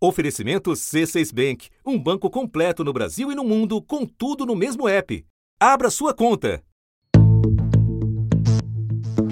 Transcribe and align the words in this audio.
Oferecimento 0.00 0.70
C6 0.70 1.34
Bank, 1.34 1.68
um 1.84 1.98
banco 1.98 2.30
completo 2.30 2.84
no 2.84 2.92
Brasil 2.92 3.32
e 3.32 3.34
no 3.34 3.42
mundo, 3.42 3.82
com 3.82 4.06
tudo 4.06 4.46
no 4.46 4.54
mesmo 4.54 4.88
app. 4.88 5.26
Abra 5.58 5.90
sua 5.90 6.14
conta. 6.14 6.62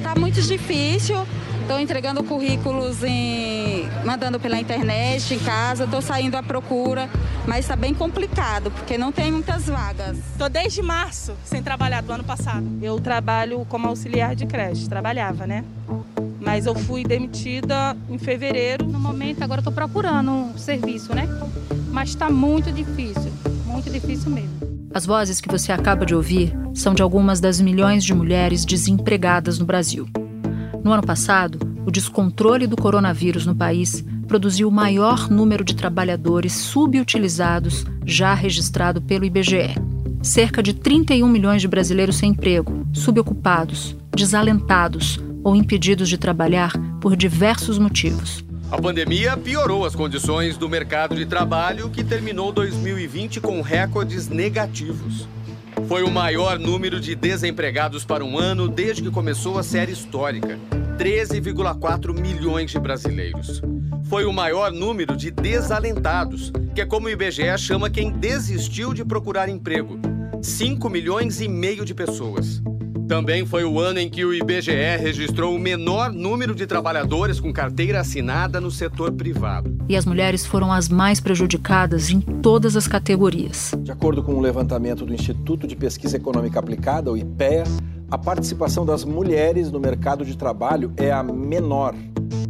Tá 0.02 0.18
muito 0.18 0.42
difícil. 0.42 1.16
Estou 1.62 1.78
entregando 1.78 2.22
currículos 2.24 3.04
em... 3.04 3.88
mandando 4.04 4.40
pela 4.40 4.58
internet, 4.58 5.34
em 5.34 5.38
casa, 5.38 5.84
estou 5.84 6.02
saindo 6.02 6.36
à 6.36 6.42
procura, 6.42 7.08
mas 7.46 7.60
está 7.60 7.76
bem 7.76 7.94
complicado, 7.94 8.70
porque 8.72 8.98
não 8.98 9.12
tem 9.12 9.30
muitas 9.30 9.66
vagas. 9.66 10.18
Estou 10.32 10.48
desde 10.48 10.82
março 10.82 11.36
sem 11.44 11.62
trabalhar 11.62 12.02
do 12.02 12.12
ano 12.12 12.24
passado. 12.24 12.66
Eu 12.82 13.00
trabalho 13.00 13.64
como 13.68 13.86
auxiliar 13.86 14.34
de 14.34 14.46
creche, 14.46 14.88
trabalhava, 14.88 15.46
né? 15.46 15.64
Mas 16.46 16.64
eu 16.64 16.76
fui 16.76 17.02
demitida 17.02 17.96
em 18.08 18.16
fevereiro. 18.18 18.86
No 18.86 19.00
momento, 19.00 19.42
agora 19.42 19.60
estou 19.60 19.72
procurando 19.72 20.30
um 20.30 20.56
serviço, 20.56 21.12
né? 21.12 21.28
Mas 21.90 22.10
está 22.10 22.30
muito 22.30 22.70
difícil, 22.70 23.32
muito 23.66 23.90
difícil 23.90 24.30
mesmo. 24.30 24.52
As 24.94 25.04
vozes 25.04 25.40
que 25.40 25.48
você 25.48 25.72
acaba 25.72 26.06
de 26.06 26.14
ouvir 26.14 26.56
são 26.72 26.94
de 26.94 27.02
algumas 27.02 27.40
das 27.40 27.60
milhões 27.60 28.04
de 28.04 28.14
mulheres 28.14 28.64
desempregadas 28.64 29.58
no 29.58 29.66
Brasil. 29.66 30.08
No 30.84 30.92
ano 30.92 31.02
passado, 31.02 31.58
o 31.84 31.90
descontrole 31.90 32.68
do 32.68 32.76
coronavírus 32.76 33.44
no 33.44 33.54
país 33.54 34.04
produziu 34.28 34.68
o 34.68 34.72
maior 34.72 35.28
número 35.28 35.64
de 35.64 35.74
trabalhadores 35.74 36.52
subutilizados 36.52 37.84
já 38.04 38.34
registrado 38.34 39.02
pelo 39.02 39.24
IBGE. 39.24 39.74
Cerca 40.22 40.62
de 40.62 40.74
31 40.74 41.28
milhões 41.28 41.60
de 41.60 41.68
brasileiros 41.68 42.16
sem 42.16 42.30
emprego, 42.30 42.86
subocupados, 42.92 43.96
desalentados 44.14 45.20
ou 45.46 45.54
impedidos 45.54 46.08
de 46.08 46.18
trabalhar 46.18 46.72
por 47.00 47.14
diversos 47.14 47.78
motivos. 47.78 48.44
A 48.68 48.82
pandemia 48.82 49.36
piorou 49.36 49.86
as 49.86 49.94
condições 49.94 50.56
do 50.56 50.68
mercado 50.68 51.14
de 51.14 51.24
trabalho, 51.24 51.88
que 51.88 52.02
terminou 52.02 52.50
2020 52.50 53.40
com 53.40 53.62
recordes 53.62 54.28
negativos. 54.28 55.28
Foi 55.86 56.02
o 56.02 56.10
maior 56.10 56.58
número 56.58 56.98
de 56.98 57.14
desempregados 57.14 58.04
para 58.04 58.24
um 58.24 58.36
ano 58.36 58.66
desde 58.66 59.04
que 59.04 59.10
começou 59.12 59.56
a 59.56 59.62
série 59.62 59.92
histórica 59.92 60.58
13,4 60.98 62.12
milhões 62.12 62.72
de 62.72 62.80
brasileiros. 62.80 63.62
Foi 64.08 64.24
o 64.24 64.32
maior 64.32 64.72
número 64.72 65.16
de 65.16 65.30
desalentados, 65.30 66.50
que 66.74 66.80
é 66.80 66.84
como 66.84 67.06
o 67.06 67.10
IBGE 67.10 67.56
chama 67.56 67.88
quem 67.88 68.10
desistiu 68.10 68.92
de 68.92 69.04
procurar 69.04 69.48
emprego 69.48 69.96
5 70.42 70.90
milhões 70.90 71.40
e 71.40 71.46
meio 71.46 71.84
de 71.84 71.94
pessoas. 71.94 72.60
Também 73.08 73.46
foi 73.46 73.64
o 73.64 73.78
ano 73.78 74.00
em 74.00 74.10
que 74.10 74.24
o 74.24 74.34
IBGE 74.34 74.96
registrou 74.98 75.54
o 75.54 75.58
menor 75.58 76.12
número 76.12 76.56
de 76.56 76.66
trabalhadores 76.66 77.38
com 77.38 77.52
carteira 77.52 78.00
assinada 78.00 78.60
no 78.60 78.68
setor 78.68 79.12
privado. 79.12 79.76
E 79.88 79.96
as 79.96 80.04
mulheres 80.04 80.44
foram 80.44 80.72
as 80.72 80.88
mais 80.88 81.20
prejudicadas 81.20 82.10
em 82.10 82.20
todas 82.20 82.76
as 82.76 82.88
categorias. 82.88 83.72
De 83.78 83.92
acordo 83.92 84.24
com 84.24 84.32
o 84.32 84.38
um 84.38 84.40
levantamento 84.40 85.06
do 85.06 85.14
Instituto 85.14 85.68
de 85.68 85.76
Pesquisa 85.76 86.16
Econômica 86.16 86.58
Aplicada, 86.58 87.12
o 87.12 87.16
IPEA, 87.16 87.62
a 88.10 88.16
participação 88.16 88.86
das 88.86 89.04
mulheres 89.04 89.70
no 89.70 89.80
mercado 89.80 90.24
de 90.24 90.36
trabalho 90.36 90.92
é 90.96 91.10
a 91.10 91.22
menor 91.22 91.94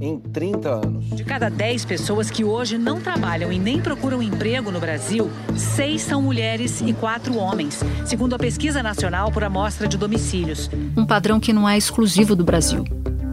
em 0.01 0.19
30 0.19 0.69
anos. 0.69 1.07
De 1.11 1.25
cada 1.25 1.49
10 1.49 1.85
pessoas 1.87 2.31
que 2.31 2.45
hoje 2.45 2.77
não 2.77 3.01
trabalham 3.01 3.51
e 3.51 3.59
nem 3.59 3.81
procuram 3.81 4.23
emprego 4.23 4.71
no 4.71 4.79
Brasil, 4.79 5.31
seis 5.57 6.03
são 6.03 6.21
mulheres 6.21 6.83
e 6.83 6.93
quatro 6.93 7.37
homens, 7.39 7.81
segundo 8.05 8.35
a 8.35 8.39
Pesquisa 8.39 8.83
Nacional 8.83 9.33
por 9.33 9.43
Amostra 9.43 9.89
de 9.89 9.97
Domicílios. 9.97 10.69
Um 10.97 11.07
padrão 11.07 11.41
que 11.41 11.53
não 11.53 11.67
é 11.67 11.77
exclusivo 11.79 12.37
do 12.37 12.45
Brasil. 12.45 12.85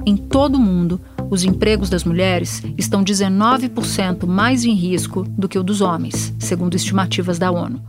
Em 0.06 0.16
todo 0.16 0.56
o 0.56 0.60
mundo, 0.60 1.02
os 1.30 1.44
empregos 1.44 1.90
das 1.90 2.04
mulheres 2.04 2.64
estão 2.78 3.04
19% 3.04 4.26
mais 4.26 4.64
em 4.64 4.74
risco 4.74 5.24
do 5.24 5.50
que 5.50 5.60
o 5.60 5.64
dos 5.64 5.82
homens, 5.82 6.34
segundo 6.40 6.76
estimativas 6.76 7.38
da 7.38 7.52
ONU. 7.52 7.82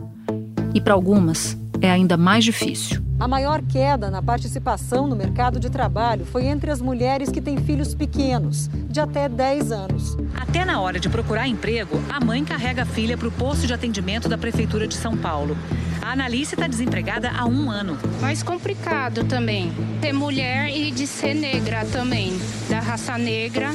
E 0.74 0.80
para 0.80 0.94
algumas, 0.94 1.56
é 1.80 1.90
ainda 1.90 2.16
mais 2.16 2.44
difícil. 2.44 3.03
A 3.18 3.28
maior 3.28 3.62
queda 3.62 4.10
na 4.10 4.20
participação 4.20 5.06
no 5.06 5.14
mercado 5.14 5.61
de 5.61 5.70
trabalho 5.70 6.24
foi 6.27 6.46
entre 6.46 6.70
as 6.70 6.80
mulheres 6.80 7.30
que 7.30 7.40
têm 7.40 7.56
filhos 7.58 7.94
pequenos, 7.94 8.68
de 8.90 8.98
até 9.00 9.28
10 9.28 9.70
anos. 9.70 10.16
Até 10.34 10.64
na 10.64 10.80
hora 10.80 10.98
de 10.98 11.08
procurar 11.08 11.46
emprego, 11.46 11.96
a 12.08 12.18
mãe 12.18 12.44
carrega 12.44 12.83
a 12.83 12.86
filha 12.86 13.16
para 13.16 13.28
o 13.28 13.33
posto 13.33 13.66
de 13.66 13.72
atendimento 13.72 14.28
da 14.28 14.36
Prefeitura 14.36 14.89
de 14.89 14.94
São 14.94 15.16
Paulo. 15.16 15.56
A 16.02 16.12
Analice 16.12 16.55
está 16.55 16.66
desempregada 16.66 17.30
há 17.30 17.46
um 17.46 17.70
ano. 17.70 17.96
Mais 18.20 18.42
complicado 18.42 19.24
também. 19.24 19.72
Ser 20.00 20.12
mulher 20.12 20.68
e 20.68 20.90
de 20.90 21.06
ser 21.06 21.34
negra 21.34 21.84
também. 21.86 22.36
Da 22.68 22.80
raça 22.80 23.16
negra 23.16 23.70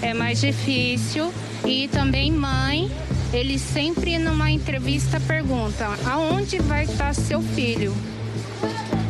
é 0.00 0.14
mais 0.14 0.40
difícil. 0.40 1.32
E 1.64 1.88
também 1.88 2.32
mãe 2.32 2.90
ele 3.32 3.58
sempre 3.58 4.18
numa 4.18 4.50
entrevista 4.50 5.20
pergunta: 5.20 5.86
aonde 6.06 6.58
vai 6.60 6.84
estar 6.84 7.14
seu 7.14 7.42
filho? 7.42 7.94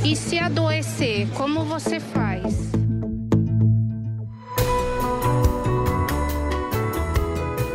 E 0.05 0.17
se 0.17 0.39
adoecer, 0.39 1.29
como 1.35 1.65
você 1.65 2.01
faz? 2.01 2.71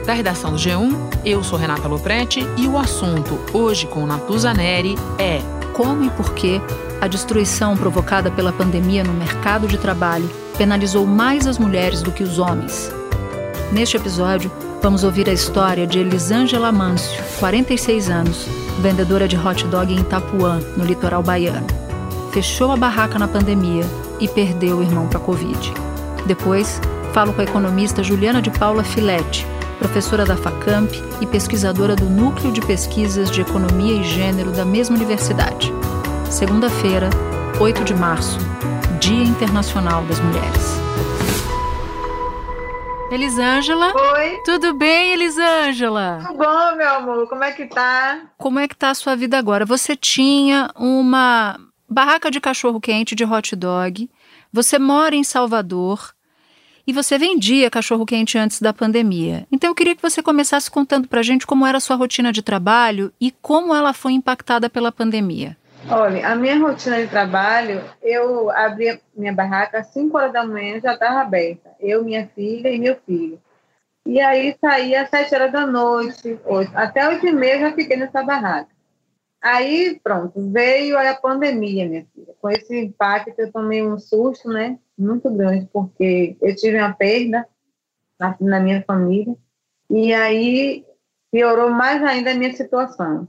Da 0.06 0.14
redação 0.14 0.52
do 0.52 0.58
G1, 0.58 0.96
eu 1.26 1.44
sou 1.44 1.58
Renata 1.58 1.88
Loprete 1.88 2.46
e 2.58 2.68
o 2.68 2.78
assunto 2.78 3.40
hoje 3.54 3.88
com 3.88 4.06
Natuza 4.06 4.54
Neri 4.54 4.96
é 5.18 5.40
como 5.74 6.04
e 6.04 6.10
por 6.10 6.34
que 6.34 6.62
a 7.00 7.08
destruição 7.08 7.78
provocada 7.78 8.32
pela 8.32 8.52
pandemia 8.52 9.04
no 9.04 9.14
mercado 9.14 9.68
de 9.68 9.78
trabalho 9.78 10.30
penalizou 10.58 11.06
mais 11.06 11.48
as 11.48 11.58
mulheres 11.58 12.02
do 12.02 12.12
que 12.12 12.24
os 12.24 12.40
homens. 12.40 12.92
Neste 13.72 13.98
episódio, 13.98 14.52
Vamos 14.84 15.06
ouvir 15.06 15.30
a 15.30 15.32
história 15.32 15.88
de 15.88 16.00
Elisângela 16.00 16.70
Mâncio, 16.70 17.24
46 17.40 18.10
anos, 18.10 18.46
vendedora 18.82 19.30
de 19.30 19.38
hot 19.38 19.66
dog 19.68 19.94
em 19.94 20.02
Itapuã, 20.02 20.60
no 20.76 20.84
litoral 20.84 21.24
baiano. 21.24 21.83
Fechou 22.34 22.72
a 22.72 22.76
barraca 22.76 23.20
na 23.20 23.28
pandemia 23.28 23.84
e 24.20 24.28
perdeu 24.28 24.78
o 24.78 24.84
irmão 24.84 25.08
para 25.08 25.20
a 25.20 25.22
Covid. 25.22 25.72
Depois, 26.26 26.82
falo 27.14 27.32
com 27.32 27.42
a 27.42 27.44
economista 27.44 28.02
Juliana 28.02 28.42
de 28.42 28.50
Paula 28.50 28.84
Filete, 28.84 29.46
professora 29.78 30.26
da 30.26 30.36
FACAMP 30.36 30.92
e 31.22 31.28
pesquisadora 31.28 31.96
do 31.96 32.06
Núcleo 32.06 32.52
de 32.52 32.60
Pesquisas 32.60 33.30
de 33.30 33.42
Economia 33.42 34.02
e 34.02 34.04
Gênero 34.04 34.52
da 34.52 34.66
mesma 34.66 34.96
universidade. 34.96 35.72
Segunda-feira, 36.28 37.08
8 37.60 37.84
de 37.84 37.94
março, 37.94 38.40
Dia 39.00 39.24
Internacional 39.24 40.04
das 40.06 40.20
Mulheres. 40.20 40.82
Elisângela. 43.12 43.94
Oi. 44.16 44.40
Tudo 44.44 44.74
bem, 44.74 45.14
Elisângela? 45.14 46.18
Tudo 46.26 46.40
bom, 46.40 46.76
meu 46.76 46.96
amor. 46.96 47.30
Como 47.30 47.44
é 47.44 47.52
que 47.52 47.68
tá? 47.68 48.22
Como 48.40 48.58
é 48.58 48.68
que 48.68 48.76
tá 48.76 48.90
a 48.90 48.96
sua 48.96 49.16
vida 49.16 49.38
agora? 49.38 49.68
Você 49.68 49.96
tinha 49.96 50.72
uma 50.76 51.60
barraca 51.94 52.32
de 52.32 52.42
cachorro 52.42 52.82
quente 52.82 53.16
de 53.16 53.24
hot 53.24 53.56
dog. 53.56 54.10
Você 54.52 54.78
mora 54.80 55.16
em 55.16 55.24
Salvador 55.24 56.14
e 56.86 56.92
você 56.92 57.18
vendia 57.18 57.70
cachorro 57.70 58.06
quente 58.06 58.38
antes 58.38 58.60
da 58.60 58.74
pandemia. 58.74 59.48
Então 59.52 59.70
eu 59.70 59.76
queria 59.76 59.96
que 59.96 60.02
você 60.02 60.22
começasse 60.22 60.70
contando 60.70 61.08
pra 61.08 61.22
gente 61.22 61.48
como 61.48 61.66
era 61.66 61.78
a 61.78 61.82
sua 61.82 61.96
rotina 61.96 62.34
de 62.34 62.42
trabalho 62.42 63.14
e 63.22 63.32
como 63.32 63.74
ela 63.74 63.94
foi 63.94 64.14
impactada 64.14 64.70
pela 64.70 64.92
pandemia. 64.92 65.56
Olha, 65.90 66.28
a 66.28 66.36
minha 66.36 66.58
rotina 66.58 67.02
de 67.02 67.08
trabalho, 67.08 67.84
eu 68.02 68.50
abria 68.50 69.00
minha 69.16 69.34
barraca 69.34 69.80
às 69.80 69.88
5 69.88 70.18
horas 70.18 70.34
da 70.34 70.46
manhã, 70.46 70.80
já 70.82 70.94
estava 70.94 71.22
aberta. 71.22 71.72
Eu, 71.80 72.04
minha 72.04 72.28
filha 72.34 72.70
e 72.70 72.80
meu 72.80 72.98
filho. 73.06 73.40
E 74.06 74.20
aí 74.20 74.56
saía 74.60 75.04
às 75.04 75.10
7 75.10 75.36
horas 75.36 75.52
da 75.52 75.68
noite, 75.68 76.40
8, 76.46 76.72
até 76.74 77.08
8 77.08 77.28
e 77.28 77.32
meia 77.34 77.60
já 77.60 77.72
fiquei 77.74 77.98
nessa 77.98 78.24
barraca. 78.24 78.73
Aí, 79.44 80.00
pronto, 80.02 80.50
veio 80.52 80.98
a 80.98 81.14
pandemia, 81.16 81.88
minha 81.88 82.08
filha. 82.16 82.34
Com 82.42 82.50
esse 82.50 82.80
impacto, 82.80 83.38
eu 83.38 83.52
tomei 83.52 83.86
um 83.86 84.00
susto, 84.00 84.48
né? 84.48 84.80
Muito 84.98 85.30
grande, 85.30 85.68
porque 85.72 86.38
eu 86.42 86.56
tive 86.56 86.78
uma 86.78 86.94
perda 86.94 87.46
na, 88.18 88.38
na 88.40 88.60
minha 88.62 88.82
família. 88.88 89.36
E 89.90 90.14
aí 90.14 90.86
piorou 91.30 91.70
mais 91.70 92.02
ainda 92.02 92.32
a 92.32 92.36
minha 92.36 92.54
situação 92.54 93.28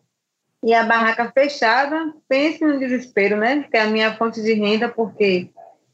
e 0.64 0.72
a 0.72 0.82
barraca 0.82 1.30
fechada, 1.30 2.14
pense 2.26 2.64
no 2.64 2.78
desespero, 2.78 3.36
né? 3.36 3.66
Que 3.70 3.76
é 3.76 3.82
a 3.82 3.86
minha 3.86 4.16
fonte 4.16 4.40
de 4.40 4.54
renda, 4.54 4.88
porque 4.88 5.50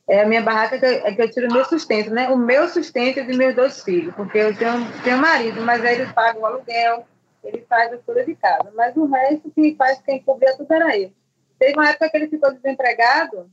é 0.09 0.23
a 0.23 0.27
minha 0.27 0.43
barraca 0.43 0.79
que 0.79 0.85
eu, 0.85 0.91
é 0.91 1.13
que 1.13 1.23
eu 1.23 1.31
tiro 1.31 1.49
o 1.49 1.53
meu 1.53 1.65
sustento, 1.65 2.11
né? 2.11 2.29
O 2.29 2.37
meu 2.37 2.69
sustento 2.69 3.19
e 3.19 3.27
de 3.27 3.37
meus 3.37 3.57
dois 3.57 3.83
filhos, 3.83 4.15
porque 4.15 4.39
eu 4.39 4.57
tenho, 4.57 4.87
tenho 5.03 5.19
marido, 5.19 5.61
mas 5.63 5.85
aí 5.85 6.01
ele 6.01 6.13
paga 6.13 6.39
o 6.39 6.47
aluguel, 6.47 7.05
ele 7.43 7.65
faz 7.69 7.93
as 7.93 8.03
coisas 8.03 8.27
de 8.27 8.35
casa, 8.35 8.71
mas 8.75 8.97
o 8.97 9.07
resto 9.07 9.51
que 9.51 9.75
faz 9.77 10.01
quem 10.01 10.23
cobria 10.23 10.57
tudo 10.57 10.73
era 10.73 10.97
ele. 10.97 11.15
Teve 11.59 11.75
uma 11.75 11.89
época 11.89 12.09
que 12.09 12.17
ele 12.17 12.29
ficou 12.29 12.53
desempregado, 12.53 13.51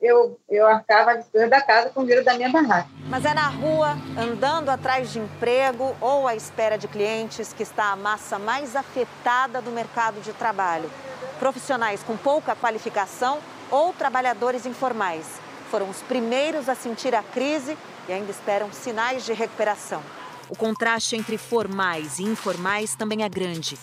eu, 0.00 0.40
eu 0.48 0.66
arcava 0.66 1.12
a 1.12 1.46
da 1.46 1.60
casa 1.60 1.90
com 1.90 2.00
o 2.00 2.02
dinheiro 2.02 2.24
da 2.24 2.34
minha 2.34 2.50
barraca. 2.50 2.88
Mas 3.08 3.24
é 3.24 3.34
na 3.34 3.48
rua, 3.48 3.96
andando 4.18 4.70
atrás 4.70 5.12
de 5.12 5.18
emprego 5.18 5.94
ou 6.00 6.26
à 6.26 6.34
espera 6.34 6.78
de 6.78 6.88
clientes 6.88 7.52
que 7.52 7.62
está 7.62 7.92
a 7.92 7.96
massa 7.96 8.38
mais 8.38 8.74
afetada 8.74 9.60
do 9.60 9.70
mercado 9.70 10.20
de 10.20 10.32
trabalho. 10.32 10.90
Profissionais 11.38 12.02
com 12.02 12.16
pouca 12.16 12.56
qualificação 12.56 13.38
ou 13.70 13.92
trabalhadores 13.92 14.64
informais 14.66 15.40
foram 15.70 15.90
os 15.90 16.00
primeiros 16.02 16.68
a 16.68 16.74
sentir 16.74 17.14
a 17.14 17.22
crise 17.22 17.76
e 18.08 18.12
ainda 18.12 18.30
esperam 18.30 18.72
sinais 18.72 19.24
de 19.24 19.32
recuperação. 19.32 20.02
O 20.50 20.56
contraste 20.56 21.16
entre 21.16 21.36
formais 21.36 22.18
e 22.18 22.24
informais 22.24 22.94
também 22.94 23.22
é 23.22 23.28
grande. 23.28 23.76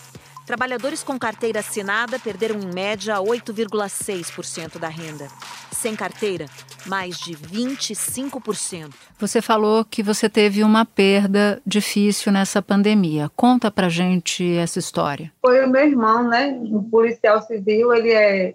Trabalhadores 0.46 1.02
com 1.02 1.18
carteira 1.18 1.58
assinada 1.58 2.20
perderam 2.20 2.60
em 2.60 2.72
média 2.72 3.16
8,6% 3.16 4.78
da 4.78 4.86
renda. 4.86 5.26
Sem 5.72 5.96
carteira, 5.96 6.46
mais 6.86 7.18
de 7.18 7.34
25%. 7.34 8.94
Você 9.18 9.42
falou 9.42 9.84
que 9.84 10.04
você 10.04 10.28
teve 10.28 10.62
uma 10.62 10.84
perda 10.84 11.60
difícil 11.66 12.30
nessa 12.30 12.62
pandemia. 12.62 13.28
Conta 13.34 13.72
pra 13.72 13.88
gente 13.88 14.56
essa 14.56 14.78
história. 14.78 15.32
Foi 15.44 15.64
o 15.64 15.68
meu 15.68 15.84
irmão, 15.84 16.28
né? 16.28 16.56
Um 16.62 16.82
policial 16.82 17.42
civil, 17.42 17.92
ele 17.92 18.12
é. 18.12 18.54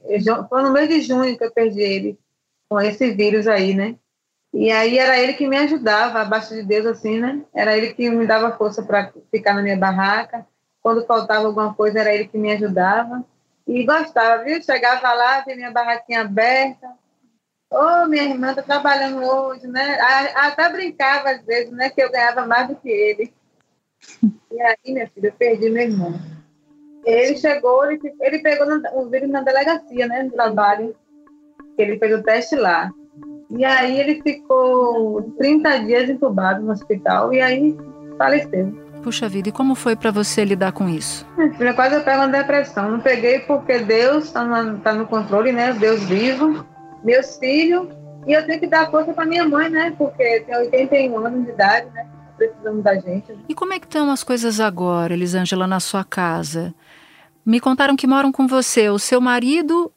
Foi 0.49 0.63
no 0.63 0.71
mês 0.71 0.87
de 0.87 1.01
junho 1.01 1.37
que 1.37 1.43
eu 1.43 1.51
perdi 1.51 1.81
ele 1.81 2.17
com 2.69 2.79
esse 2.79 3.11
vírus 3.11 3.47
aí, 3.47 3.73
né? 3.73 3.95
E 4.53 4.71
aí 4.71 4.97
era 4.97 5.17
ele 5.17 5.33
que 5.33 5.47
me 5.47 5.57
ajudava, 5.57 6.21
abaixo 6.21 6.53
de 6.53 6.63
Deus, 6.63 6.85
assim, 6.85 7.19
né? 7.19 7.41
Era 7.53 7.77
ele 7.77 7.93
que 7.93 8.09
me 8.09 8.27
dava 8.27 8.57
força 8.57 8.83
para 8.83 9.11
ficar 9.31 9.53
na 9.53 9.61
minha 9.61 9.77
barraca 9.77 10.45
quando 10.81 11.05
faltava 11.05 11.45
alguma 11.45 11.73
coisa, 11.73 11.99
era 11.99 12.13
ele 12.13 12.27
que 12.27 12.37
me 12.37 12.51
ajudava. 12.51 13.23
E 13.67 13.85
gostava, 13.85 14.43
viu? 14.43 14.61
Chegava 14.61 15.13
lá, 15.13 15.43
tinha 15.43 15.55
minha 15.55 15.71
barraquinha 15.71 16.21
aberta. 16.21 16.87
Ô, 17.69 17.77
oh, 17.77 18.07
minha 18.07 18.23
irmã 18.23 18.53
tá 18.53 18.61
trabalhando 18.61 19.23
hoje, 19.23 19.67
né? 19.67 19.97
Até 20.35 20.67
brincava 20.69 21.29
às 21.29 21.45
vezes, 21.45 21.71
né? 21.71 21.89
Que 21.89 22.03
eu 22.03 22.11
ganhava 22.11 22.45
mais 22.45 22.67
do 22.67 22.75
que 22.75 22.89
ele. 22.89 23.33
E 24.51 24.61
aí, 24.61 24.75
minha 24.87 25.07
filha, 25.07 25.27
eu 25.27 25.33
perdi 25.33 25.69
meu 25.69 25.83
irmão. 25.83 26.13
Ele 27.05 27.37
chegou, 27.37 27.89
ele, 27.89 27.99
ele 28.19 28.39
pegou 28.39 28.67
o 28.93 29.09
vírus 29.09 29.29
na 29.29 29.41
delegacia, 29.41 30.07
né? 30.07 30.23
No 30.23 30.31
trabalho. 30.31 30.95
Ele 31.77 31.97
fez 31.97 32.19
o 32.19 32.23
teste 32.23 32.55
lá. 32.55 32.91
E 33.57 33.65
aí 33.65 33.99
ele 33.99 34.21
ficou 34.21 35.21
30 35.37 35.79
dias 35.79 36.09
entubado 36.09 36.61
no 36.61 36.71
hospital 36.71 37.33
e 37.33 37.41
aí 37.41 37.77
faleceu. 38.17 38.73
Puxa 39.03 39.27
vida, 39.27 39.49
e 39.49 39.51
como 39.51 39.73
foi 39.75 39.95
para 39.95 40.11
você 40.11 40.45
lidar 40.45 40.71
com 40.71 40.87
isso? 40.87 41.25
Filha, 41.57 41.73
quase 41.73 41.95
eu 41.95 42.03
pego 42.03 42.19
uma 42.19 42.27
depressão. 42.27 42.91
Não 42.91 42.99
peguei 42.99 43.39
porque 43.39 43.79
Deus 43.79 44.25
está 44.25 44.43
no, 44.43 44.79
tá 44.79 44.93
no 44.93 45.07
controle, 45.07 45.51
né? 45.51 45.73
Deus 45.73 46.03
vivo, 46.03 46.65
meus 47.03 47.37
filhos, 47.37 47.87
e 48.27 48.33
eu 48.33 48.45
tenho 48.45 48.59
que 48.59 48.67
dar 48.67 48.89
força 48.91 49.11
para 49.11 49.25
minha 49.25 49.47
mãe, 49.47 49.69
né? 49.69 49.93
Porque 49.97 50.41
tem 50.41 50.55
81 50.55 51.17
anos 51.17 51.45
de 51.45 51.51
idade, 51.51 51.89
né? 51.89 52.07
Precisamos 52.37 52.83
da 52.83 52.95
gente. 52.95 53.35
E 53.49 53.55
como 53.55 53.73
é 53.73 53.79
que 53.79 53.85
estão 53.85 54.09
as 54.11 54.23
coisas 54.23 54.59
agora, 54.59 55.13
Elisângela, 55.13 55.67
na 55.67 55.79
sua 55.79 56.03
casa? 56.03 56.73
Me 57.45 57.59
contaram 57.59 57.95
que 57.95 58.07
moram 58.07 58.31
com 58.31 58.47
você 58.47 58.89
o 58.89 58.99
seu 58.99 59.19
marido 59.19 59.91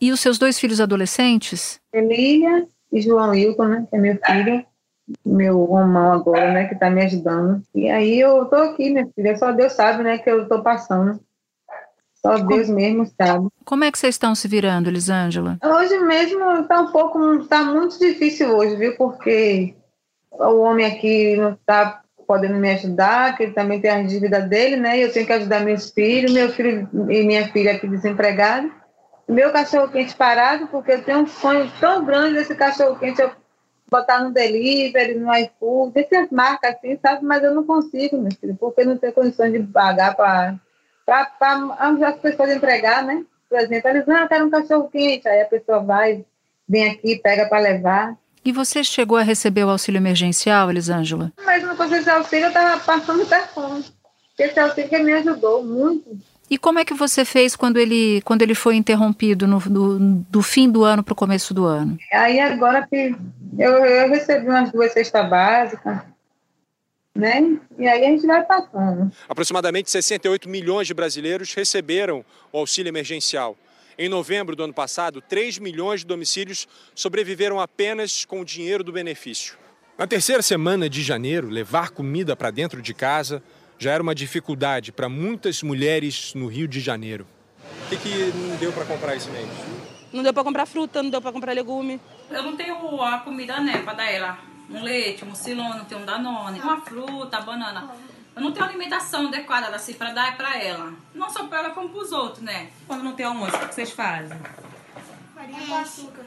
e 0.00 0.12
os 0.12 0.20
seus 0.20 0.38
dois 0.38 0.58
filhos 0.58 0.80
adolescentes? 0.80 1.80
Emília 1.92 2.66
e 2.96 3.02
João 3.02 3.30
Wilton, 3.30 3.64
né? 3.66 3.86
Que 3.90 3.96
é 3.96 3.98
meu 3.98 4.18
filho 4.24 4.64
meu 5.24 5.64
Romão 5.64 6.12
agora, 6.12 6.52
né, 6.52 6.66
que 6.66 6.74
tá 6.74 6.90
me 6.90 7.02
ajudando. 7.04 7.62
E 7.74 7.88
aí 7.88 8.18
eu 8.18 8.44
tô 8.46 8.56
aqui, 8.56 8.90
minha 8.90 9.08
filha, 9.14 9.36
só 9.36 9.52
Deus 9.52 9.72
sabe, 9.72 10.02
né, 10.02 10.18
que 10.18 10.28
eu 10.28 10.48
tô 10.48 10.62
passando. 10.62 11.20
Só 12.14 12.38
Deus 12.38 12.68
mesmo 12.68 13.06
sabe. 13.20 13.46
Como 13.64 13.84
é 13.84 13.92
que 13.92 13.98
vocês 13.98 14.16
estão 14.16 14.34
se 14.34 14.48
virando, 14.48 14.88
Elisângela? 14.88 15.58
Hoje 15.62 15.96
mesmo 16.00 16.64
tá 16.64 16.80
um 16.80 16.90
pouco, 16.90 17.44
tá 17.44 17.62
muito 17.62 17.98
difícil 17.98 18.56
hoje, 18.56 18.74
viu, 18.74 18.96
porque 18.96 19.74
o 20.32 20.60
homem 20.60 20.86
aqui 20.86 21.36
não 21.36 21.56
tá 21.64 22.02
podendo 22.26 22.56
me 22.56 22.72
ajudar, 22.72 23.36
que 23.36 23.44
ele 23.44 23.52
também 23.52 23.80
tem 23.80 23.90
a 23.90 24.02
dívida 24.02 24.40
dele, 24.40 24.76
né, 24.76 24.98
e 24.98 25.02
eu 25.02 25.12
tenho 25.12 25.26
que 25.26 25.32
ajudar 25.32 25.60
meus 25.60 25.90
filhos, 25.90 26.32
meu 26.32 26.48
filho 26.50 26.88
e 27.08 27.22
minha 27.22 27.46
filha 27.52 27.72
aqui 27.72 27.86
desempregados. 27.86 28.72
Meu 29.28 29.52
cachorro 29.52 29.90
quente 29.90 30.14
parado, 30.14 30.68
porque 30.68 30.92
eu 30.92 31.02
tenho 31.02 31.20
um 31.20 31.26
sonho 31.26 31.70
tão 31.80 32.04
grande 32.04 32.34
desse 32.34 32.54
cachorro 32.54 32.98
quente, 32.98 33.20
eu 33.20 33.30
botar 33.90 34.22
no 34.22 34.32
delivery, 34.32 35.14
no 35.14 35.32
iFood, 35.34 35.92
essas 35.98 36.30
marcas 36.30 36.74
assim, 36.74 36.98
sabe? 37.00 37.24
Mas 37.24 37.42
eu 37.42 37.54
não 37.54 37.64
consigo, 37.64 38.18
meu 38.18 38.32
filho, 38.32 38.56
porque 38.56 38.84
não 38.84 38.96
tenho 38.96 39.12
condições 39.12 39.52
de 39.52 39.62
pagar 39.64 40.14
para 40.14 40.58
as 41.06 42.20
pessoas 42.20 42.50
entregar, 42.50 43.04
né? 43.04 43.24
Por 43.48 43.58
exemplo, 43.58 43.90
eles, 43.90 44.08
ah, 44.08 44.22
eu 44.22 44.28
quero 44.28 44.46
um 44.46 44.50
cachorro 44.50 44.88
quente, 44.88 45.28
aí 45.28 45.40
a 45.40 45.46
pessoa 45.46 45.80
vai, 45.80 46.24
vem 46.68 46.90
aqui, 46.90 47.16
pega 47.16 47.48
para 47.48 47.58
levar. 47.58 48.16
E 48.44 48.52
você 48.52 48.82
chegou 48.84 49.18
a 49.18 49.22
receber 49.22 49.64
o 49.64 49.70
auxílio 49.70 49.98
emergencial, 49.98 50.70
Elisângela? 50.70 51.32
Mas 51.44 51.62
não 51.62 51.76
consegui 51.76 52.00
esse 52.00 52.10
auxílio, 52.10 52.44
eu 52.44 52.48
estava 52.48 52.78
passando 52.80 53.24
fome. 53.52 53.84
Esse 54.38 54.60
auxílio 54.60 54.88
que 54.88 54.98
me 54.98 55.12
ajudou 55.14 55.64
muito. 55.64 56.16
E 56.48 56.56
como 56.56 56.78
é 56.78 56.84
que 56.84 56.94
você 56.94 57.24
fez 57.24 57.56
quando 57.56 57.78
ele, 57.78 58.20
quando 58.22 58.42
ele 58.42 58.54
foi 58.54 58.76
interrompido 58.76 59.46
no, 59.46 59.58
do, 59.58 59.98
do 60.30 60.42
fim 60.42 60.70
do 60.70 60.84
ano 60.84 61.02
para 61.02 61.12
o 61.12 61.16
começo 61.16 61.52
do 61.52 61.64
ano? 61.64 61.98
Aí 62.12 62.38
agora 62.38 62.86
que 62.86 63.14
eu, 63.58 63.72
eu 63.84 64.08
recebi 64.08 64.46
umas 64.46 64.70
duas 64.70 64.92
cestas 64.92 65.28
básicas, 65.28 65.98
né? 67.14 67.58
E 67.78 67.88
aí 67.88 68.04
a 68.04 68.10
gente 68.10 68.26
vai 68.26 68.44
passando. 68.44 69.10
Aproximadamente 69.28 69.90
68 69.90 70.48
milhões 70.48 70.86
de 70.86 70.94
brasileiros 70.94 71.52
receberam 71.52 72.24
o 72.52 72.58
auxílio 72.58 72.90
emergencial. 72.90 73.56
Em 73.98 74.08
novembro 74.08 74.54
do 74.54 74.62
ano 74.62 74.74
passado, 74.74 75.22
3 75.22 75.58
milhões 75.58 76.00
de 76.00 76.06
domicílios 76.06 76.68
sobreviveram 76.94 77.58
apenas 77.58 78.24
com 78.24 78.40
o 78.40 78.44
dinheiro 78.44 78.84
do 78.84 78.92
benefício. 78.92 79.56
Na 79.96 80.06
terceira 80.06 80.42
semana 80.42 80.90
de 80.90 81.02
janeiro, 81.02 81.48
levar 81.48 81.88
comida 81.90 82.36
para 82.36 82.50
dentro 82.50 82.82
de 82.82 82.92
casa 82.92 83.42
já 83.78 83.92
era 83.92 84.02
uma 84.02 84.14
dificuldade 84.14 84.92
para 84.92 85.08
muitas 85.08 85.62
mulheres 85.62 86.34
no 86.34 86.46
Rio 86.46 86.66
de 86.66 86.80
Janeiro. 86.80 87.26
O 87.84 87.88
que, 87.88 87.96
que 87.96 88.32
não 88.34 88.56
deu 88.56 88.72
para 88.72 88.84
comprar 88.84 89.16
esse 89.16 89.30
mês? 89.30 89.48
Não 90.12 90.22
deu 90.22 90.32
para 90.32 90.44
comprar 90.44 90.66
fruta, 90.66 91.02
não 91.02 91.10
deu 91.10 91.20
para 91.20 91.32
comprar 91.32 91.52
legume. 91.52 92.00
Eu 92.30 92.42
não 92.42 92.56
tenho 92.56 93.02
a 93.02 93.18
comida, 93.18 93.60
né, 93.60 93.82
para 93.82 93.94
dar 93.94 94.10
ela. 94.10 94.38
Um 94.68 94.82
leite, 94.82 95.24
um 95.24 95.28
mucilona, 95.28 95.76
não 95.76 95.84
tenho 95.84 96.00
um 96.00 96.04
danone, 96.04 96.60
uma 96.60 96.80
fruta, 96.80 97.40
banana. 97.40 97.88
Eu 98.34 98.42
não 98.42 98.52
tenho 98.52 98.66
alimentação 98.66 99.28
adequada 99.28 99.74
assim 99.74 99.94
para 99.94 100.12
dar 100.12 100.36
para 100.36 100.58
ela. 100.58 100.92
Não 101.14 101.30
só 101.30 101.46
para 101.46 101.60
ela, 101.60 101.70
como 101.70 101.88
para 101.88 102.02
os 102.02 102.12
outros, 102.12 102.42
né? 102.42 102.68
Quando 102.86 103.02
não 103.02 103.12
tem 103.12 103.24
almoço, 103.24 103.56
o 103.56 103.68
que 103.68 103.74
vocês 103.74 103.90
fazem? 103.90 104.38
Farinha 105.34 105.66
com 105.66 105.74
açúcar. 105.76 106.24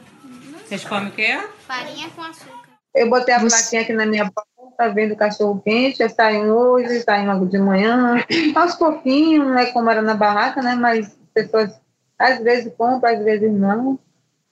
Vocês 0.66 0.84
comem 0.84 1.08
o 1.08 1.12
quê? 1.12 1.48
Farinha 1.66 2.08
com 2.10 2.22
açúcar. 2.22 2.59
Eu 2.94 3.08
botei 3.08 3.34
a 3.34 3.40
plaquinha 3.40 3.82
aqui 3.82 3.92
na 3.92 4.06
minha 4.06 4.30
porta, 4.30 4.94
vendo 4.94 5.16
cachorro 5.16 5.60
quente, 5.64 6.08
saem 6.08 6.50
hoje, 6.50 7.00
saem 7.00 7.26
logo 7.26 7.46
de 7.46 7.58
manhã. 7.58 8.16
Aos 8.54 8.74
pouquinhos, 8.74 9.46
não 9.46 9.58
é 9.58 9.66
como 9.66 9.90
era 9.90 10.02
na 10.02 10.14
barraca, 10.14 10.60
né? 10.60 10.74
Mas 10.74 11.16
pessoas 11.32 11.78
às 12.18 12.38
vezes 12.42 12.72
compram, 12.76 13.12
às 13.12 13.24
vezes 13.24 13.50
não. 13.52 13.98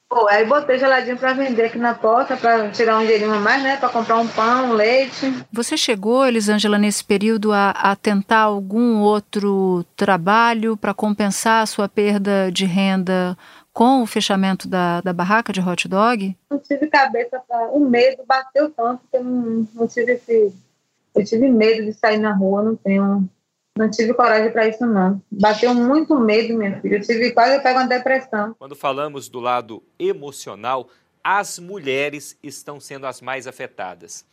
Pô, 0.08 0.26
aí 0.26 0.46
botei 0.46 0.78
geladinho 0.78 1.18
para 1.18 1.34
vender 1.34 1.66
aqui 1.66 1.76
na 1.76 1.92
porta, 1.92 2.34
para 2.34 2.70
tirar 2.70 2.98
um 2.98 3.02
dinheirinho 3.02 3.34
a 3.34 3.40
mais, 3.40 3.62
né? 3.62 3.76
Para 3.76 3.90
comprar 3.90 4.16
um 4.16 4.26
pão, 4.26 4.70
um 4.70 4.72
leite. 4.72 5.34
Você 5.52 5.76
chegou, 5.76 6.26
Elisângela, 6.26 6.78
nesse 6.78 7.04
período 7.04 7.52
a, 7.52 7.72
a 7.72 7.94
tentar 7.94 8.38
algum 8.38 9.00
outro 9.00 9.84
trabalho 9.94 10.78
para 10.78 10.94
compensar 10.94 11.62
a 11.62 11.66
sua 11.66 11.90
perda 11.90 12.50
de 12.50 12.64
renda 12.64 13.36
com 13.78 14.02
o 14.02 14.06
fechamento 14.06 14.66
da, 14.66 15.00
da 15.00 15.12
barraca 15.12 15.52
de 15.52 15.60
hot 15.60 15.86
dog? 15.86 16.36
Não 16.50 16.58
tive 16.58 16.88
cabeça 16.88 17.38
para. 17.46 17.68
O 17.68 17.78
medo 17.78 18.24
bateu 18.26 18.68
tanto 18.70 19.02
que 19.08 19.16
eu 19.16 19.22
não, 19.22 19.68
não 19.72 19.86
tive 19.86 20.14
esse. 20.14 20.52
Eu 21.14 21.24
tive 21.24 21.48
medo 21.48 21.84
de 21.84 21.92
sair 21.92 22.18
na 22.18 22.34
rua, 22.34 22.60
não 22.60 22.74
tenho 22.74 23.28
não 23.78 23.88
tive 23.88 24.12
coragem 24.14 24.50
para 24.50 24.66
isso, 24.66 24.84
não. 24.84 25.22
Bateu 25.30 25.72
muito 25.72 26.18
medo, 26.18 26.58
minha 26.58 26.80
filha. 26.80 26.96
Eu 26.96 27.02
tive 27.02 27.30
quase 27.30 27.54
eu 27.54 27.62
pego 27.62 27.78
uma 27.78 27.86
depressão. 27.86 28.52
Quando 28.58 28.74
falamos 28.74 29.28
do 29.28 29.38
lado 29.38 29.80
emocional, 29.96 30.88
as 31.22 31.60
mulheres 31.60 32.36
estão 32.42 32.80
sendo 32.80 33.06
as 33.06 33.20
mais 33.20 33.46
afetadas. 33.46 34.26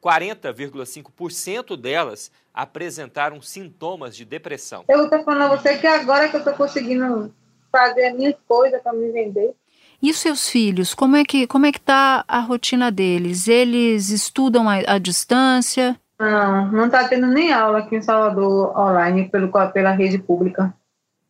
40,5% 0.00 1.76
delas 1.76 2.30
apresentaram 2.54 3.42
sintomas 3.42 4.14
de 4.14 4.24
depressão. 4.24 4.84
Eu 4.88 5.06
estou 5.06 5.24
falando 5.24 5.52
a 5.52 5.56
você 5.56 5.76
que 5.76 5.88
agora 5.88 6.28
que 6.28 6.36
eu 6.36 6.38
estou 6.38 6.54
conseguindo 6.54 7.34
fazer 7.72 8.06
as 8.06 8.14
minhas 8.14 8.34
coisas 8.46 8.80
para 8.80 8.92
me 8.92 9.10
vender. 9.10 9.54
E 10.02 10.10
os 10.10 10.18
seus 10.18 10.48
filhos, 10.48 10.94
como 10.94 11.16
é 11.16 11.24
que 11.24 11.46
como 11.46 11.66
é 11.66 11.72
que 11.72 11.80
tá 11.80 12.24
a 12.28 12.40
rotina 12.40 12.90
deles? 12.90 13.48
Eles 13.48 14.10
estudam 14.10 14.68
à 14.68 14.98
distância? 14.98 15.98
Não, 16.18 16.70
não 16.70 16.86
está 16.86 17.08
tendo 17.08 17.26
nem 17.26 17.52
aula 17.52 17.80
aqui 17.80 17.96
em 17.96 18.02
Salvador 18.02 18.76
online 18.78 19.28
pelo, 19.28 19.50
pela 19.72 19.90
rede 19.90 20.18
pública. 20.18 20.72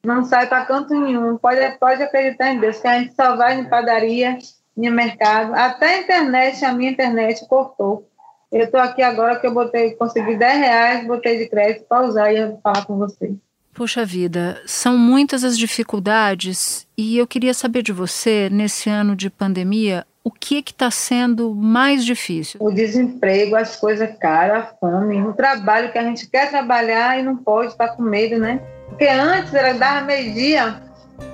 Não 0.04 0.24
sai 0.24 0.48
para 0.48 0.66
canto 0.66 0.92
nenhum. 0.98 1.38
Pode, 1.38 1.60
pode 1.78 2.02
acreditar 2.02 2.52
em 2.52 2.60
Deus, 2.60 2.80
que 2.80 2.88
a 2.88 2.98
gente 2.98 3.14
só 3.14 3.36
vai 3.36 3.58
em 3.58 3.64
padaria, 3.64 4.36
em 4.76 4.90
mercado. 4.90 5.54
Até 5.54 5.94
a 5.94 6.00
internet, 6.00 6.64
a 6.64 6.72
minha 6.72 6.90
internet 6.90 7.46
cortou. 7.46 8.08
Eu 8.50 8.64
estou 8.64 8.80
aqui 8.80 9.00
agora 9.00 9.38
que 9.38 9.46
eu 9.46 9.54
botei, 9.54 9.94
consegui 9.94 10.36
10 10.36 10.58
reais, 10.58 11.06
botei 11.06 11.38
de 11.38 11.48
crédito 11.48 11.86
para 11.88 12.06
usar 12.06 12.32
e 12.32 12.54
falar 12.62 12.84
com 12.84 12.98
você. 12.98 13.34
Puxa 13.74 14.04
vida, 14.04 14.60
são 14.66 14.98
muitas 14.98 15.42
as 15.42 15.56
dificuldades 15.56 16.86
e 16.96 17.16
eu 17.16 17.26
queria 17.26 17.54
saber 17.54 17.82
de 17.82 17.90
você, 17.90 18.50
nesse 18.50 18.90
ano 18.90 19.16
de 19.16 19.30
pandemia, 19.30 20.06
o 20.22 20.30
que 20.30 20.58
está 20.58 20.90
sendo 20.90 21.54
mais 21.54 22.04
difícil? 22.04 22.60
O 22.62 22.70
desemprego, 22.70 23.56
as 23.56 23.76
coisas 23.76 24.10
caras, 24.18 24.64
a 24.64 24.66
fome, 24.78 25.20
o 25.22 25.32
trabalho 25.32 25.90
que 25.90 25.98
a 25.98 26.02
gente 26.02 26.28
quer 26.28 26.50
trabalhar 26.50 27.18
e 27.18 27.22
não 27.22 27.34
pode, 27.36 27.72
está 27.72 27.88
com 27.88 28.02
medo, 28.02 28.38
né? 28.38 28.60
Porque 28.88 29.06
antes 29.06 29.54
era 29.54 29.72
dar 29.72 30.04
meio-dia, 30.04 30.80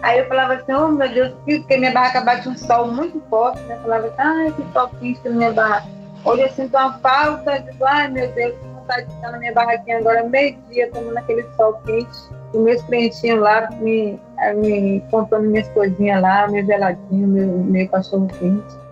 aí 0.00 0.20
eu 0.20 0.28
falava 0.28 0.54
assim, 0.54 0.72
oh 0.72 0.88
meu 0.88 1.08
Deus, 1.08 1.34
porque 1.44 1.76
minha 1.76 1.92
barraca 1.92 2.20
bate 2.20 2.48
um 2.48 2.56
sol 2.56 2.92
muito 2.92 3.20
forte, 3.28 3.60
né? 3.62 3.74
Eu 3.74 3.82
falava 3.82 4.06
assim, 4.06 4.16
ai, 4.18 4.52
que 4.52 4.72
sol 4.72 4.88
quente 5.00 5.20
na 5.24 5.30
minha 5.30 5.52
barraca. 5.52 5.88
Hoje 6.24 6.42
eu 6.42 6.50
sinto 6.50 6.76
uma 6.76 6.98
falta, 7.00 7.58
digo, 7.58 7.84
ai 7.84 8.08
meu 8.08 8.32
Deus, 8.32 8.54
vontade 8.88 9.06
de 9.06 9.12
estar 9.12 9.30
na 9.30 9.38
minha 9.38 9.52
barraquinha 9.52 9.98
agora, 9.98 10.24
meio-dia, 10.24 10.90
tomando 10.90 11.18
aquele 11.18 11.46
sol 11.56 11.74
quente. 11.84 12.18
Os 12.54 12.60
meus 12.60 12.82
clientinhos 12.82 13.40
lá 13.40 13.70
me, 13.72 14.18
me 14.56 15.00
comprando 15.10 15.44
minhas 15.44 15.68
coisinhas 15.68 16.22
lá, 16.22 16.48
meu 16.48 16.64
geladinho, 16.64 17.28
meu, 17.28 17.46
meu 17.46 17.88
cachorro 17.88 18.26
quente. 18.38 18.88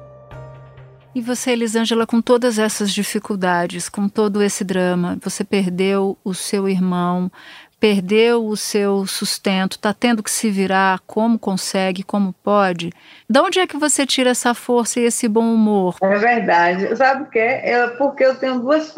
E 1.14 1.20
você, 1.22 1.52
Elisângela, 1.52 2.06
com 2.06 2.20
todas 2.20 2.58
essas 2.58 2.92
dificuldades, 2.92 3.88
com 3.88 4.06
todo 4.06 4.42
esse 4.42 4.62
drama, 4.62 5.16
você 5.22 5.42
perdeu 5.42 6.18
o 6.22 6.34
seu 6.34 6.68
irmão, 6.68 7.32
perdeu 7.80 8.46
o 8.46 8.54
seu 8.54 9.06
sustento, 9.06 9.76
está 9.76 9.94
tendo 9.94 10.22
que 10.22 10.30
se 10.30 10.50
virar 10.50 11.00
como 11.06 11.38
consegue, 11.38 12.02
como 12.02 12.34
pode. 12.44 12.92
De 13.30 13.40
onde 13.40 13.60
é 13.60 13.66
que 13.66 13.78
você 13.78 14.04
tira 14.04 14.28
essa 14.28 14.52
força 14.52 15.00
e 15.00 15.04
esse 15.04 15.26
bom 15.26 15.54
humor? 15.54 15.96
É 16.02 16.18
verdade. 16.18 16.94
Sabe 16.94 17.22
o 17.22 17.26
que? 17.30 17.38
Eu, 17.38 17.96
porque 17.96 18.22
eu 18.22 18.34
tenho 18.34 18.58
duas 18.58 18.92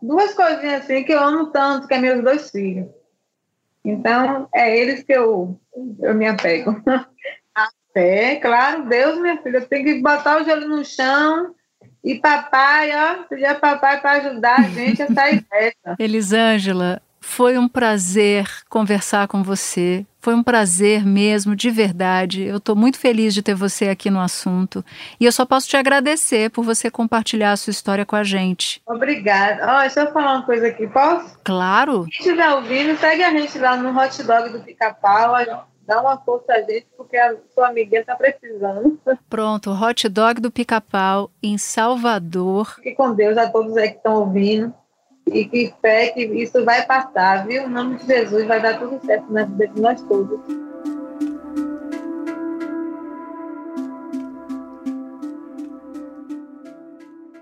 duas 0.00 0.34
coisinhas 0.34 0.84
assim 0.84 1.04
que 1.04 1.12
eu 1.12 1.22
amo 1.22 1.46
tanto, 1.46 1.88
que 1.88 1.94
é 1.94 1.98
meus 1.98 2.22
dois 2.22 2.50
filhos. 2.50 2.88
Então, 3.84 4.48
é 4.54 4.76
eles 4.76 5.02
que 5.02 5.12
eu, 5.12 5.58
eu 6.00 6.14
me 6.14 6.26
apego. 6.26 6.82
É, 7.96 8.36
claro, 8.36 8.86
Deus, 8.90 9.18
minha 9.18 9.42
filha, 9.42 9.58
tem 9.62 9.82
que 9.82 10.02
botar 10.02 10.38
o 10.38 10.44
gelo 10.44 10.68
no 10.68 10.84
chão 10.84 11.54
e 12.04 12.16
papai, 12.16 12.90
ó, 12.94 13.22
pedir 13.22 13.46
a 13.46 13.54
papai 13.54 13.98
para 14.02 14.10
ajudar 14.12 14.60
a 14.60 14.62
gente 14.64 15.00
a 15.02 15.10
sair 15.14 15.42
dessa. 15.50 15.96
Elisângela, 15.98 17.00
foi 17.26 17.58
um 17.58 17.68
prazer 17.68 18.48
conversar 18.70 19.26
com 19.26 19.42
você. 19.42 20.06
Foi 20.20 20.32
um 20.32 20.42
prazer 20.42 21.04
mesmo, 21.04 21.56
de 21.56 21.70
verdade. 21.70 22.44
Eu 22.44 22.58
estou 22.58 22.74
muito 22.74 22.98
feliz 22.98 23.34
de 23.34 23.42
ter 23.42 23.54
você 23.54 23.88
aqui 23.88 24.08
no 24.08 24.20
assunto. 24.20 24.82
E 25.20 25.24
eu 25.26 25.32
só 25.32 25.44
posso 25.44 25.68
te 25.68 25.76
agradecer 25.76 26.50
por 26.50 26.64
você 26.64 26.88
compartilhar 26.88 27.52
a 27.52 27.56
sua 27.56 27.72
história 27.72 28.06
com 28.06 28.16
a 28.16 28.22
gente. 28.22 28.80
Obrigada. 28.86 29.66
Oh, 29.66 29.80
deixa 29.80 30.00
eu 30.00 30.12
falar 30.12 30.34
uma 30.34 30.46
coisa 30.46 30.68
aqui, 30.68 30.86
posso? 30.86 31.36
Claro. 31.44 32.06
Quem 32.10 32.26
estiver 32.26 32.48
ouvindo, 32.48 32.96
segue 32.96 33.22
a 33.22 33.30
gente 33.30 33.58
lá 33.58 33.76
no 33.76 33.90
hot 33.98 34.22
dog 34.22 34.48
do 34.50 34.60
Pica-Pau. 34.60 35.34
Dá 35.86 36.00
uma 36.00 36.16
força 36.18 36.52
a 36.52 36.60
gente, 36.62 36.86
porque 36.96 37.16
a 37.16 37.34
sua 37.52 37.68
amiguinha 37.68 38.00
está 38.00 38.14
precisando. 38.14 38.98
Pronto, 39.28 39.72
hot 39.72 40.08
dog 40.08 40.40
do 40.40 40.50
Pica-Pau 40.50 41.30
em 41.42 41.58
Salvador. 41.58 42.76
Fique 42.76 42.94
com 42.94 43.12
Deus 43.14 43.36
a 43.36 43.50
todos 43.50 43.76
aí 43.76 43.90
que 43.90 43.96
estão 43.96 44.14
ouvindo 44.14 44.72
e 45.32 45.44
que 45.44 45.74
fé 45.82 46.08
que 46.08 46.24
isso 46.24 46.64
vai 46.64 46.86
passar, 46.86 47.46
viu? 47.46 47.64
Em 47.64 47.68
nome 47.68 47.96
de 47.96 48.06
Jesus 48.06 48.46
vai 48.46 48.62
dar 48.62 48.78
tudo 48.78 49.04
certo 49.04 49.32
na 49.32 49.44
vida 49.44 49.68
de 49.68 49.80
nós 49.80 50.00
todos. 50.02 50.40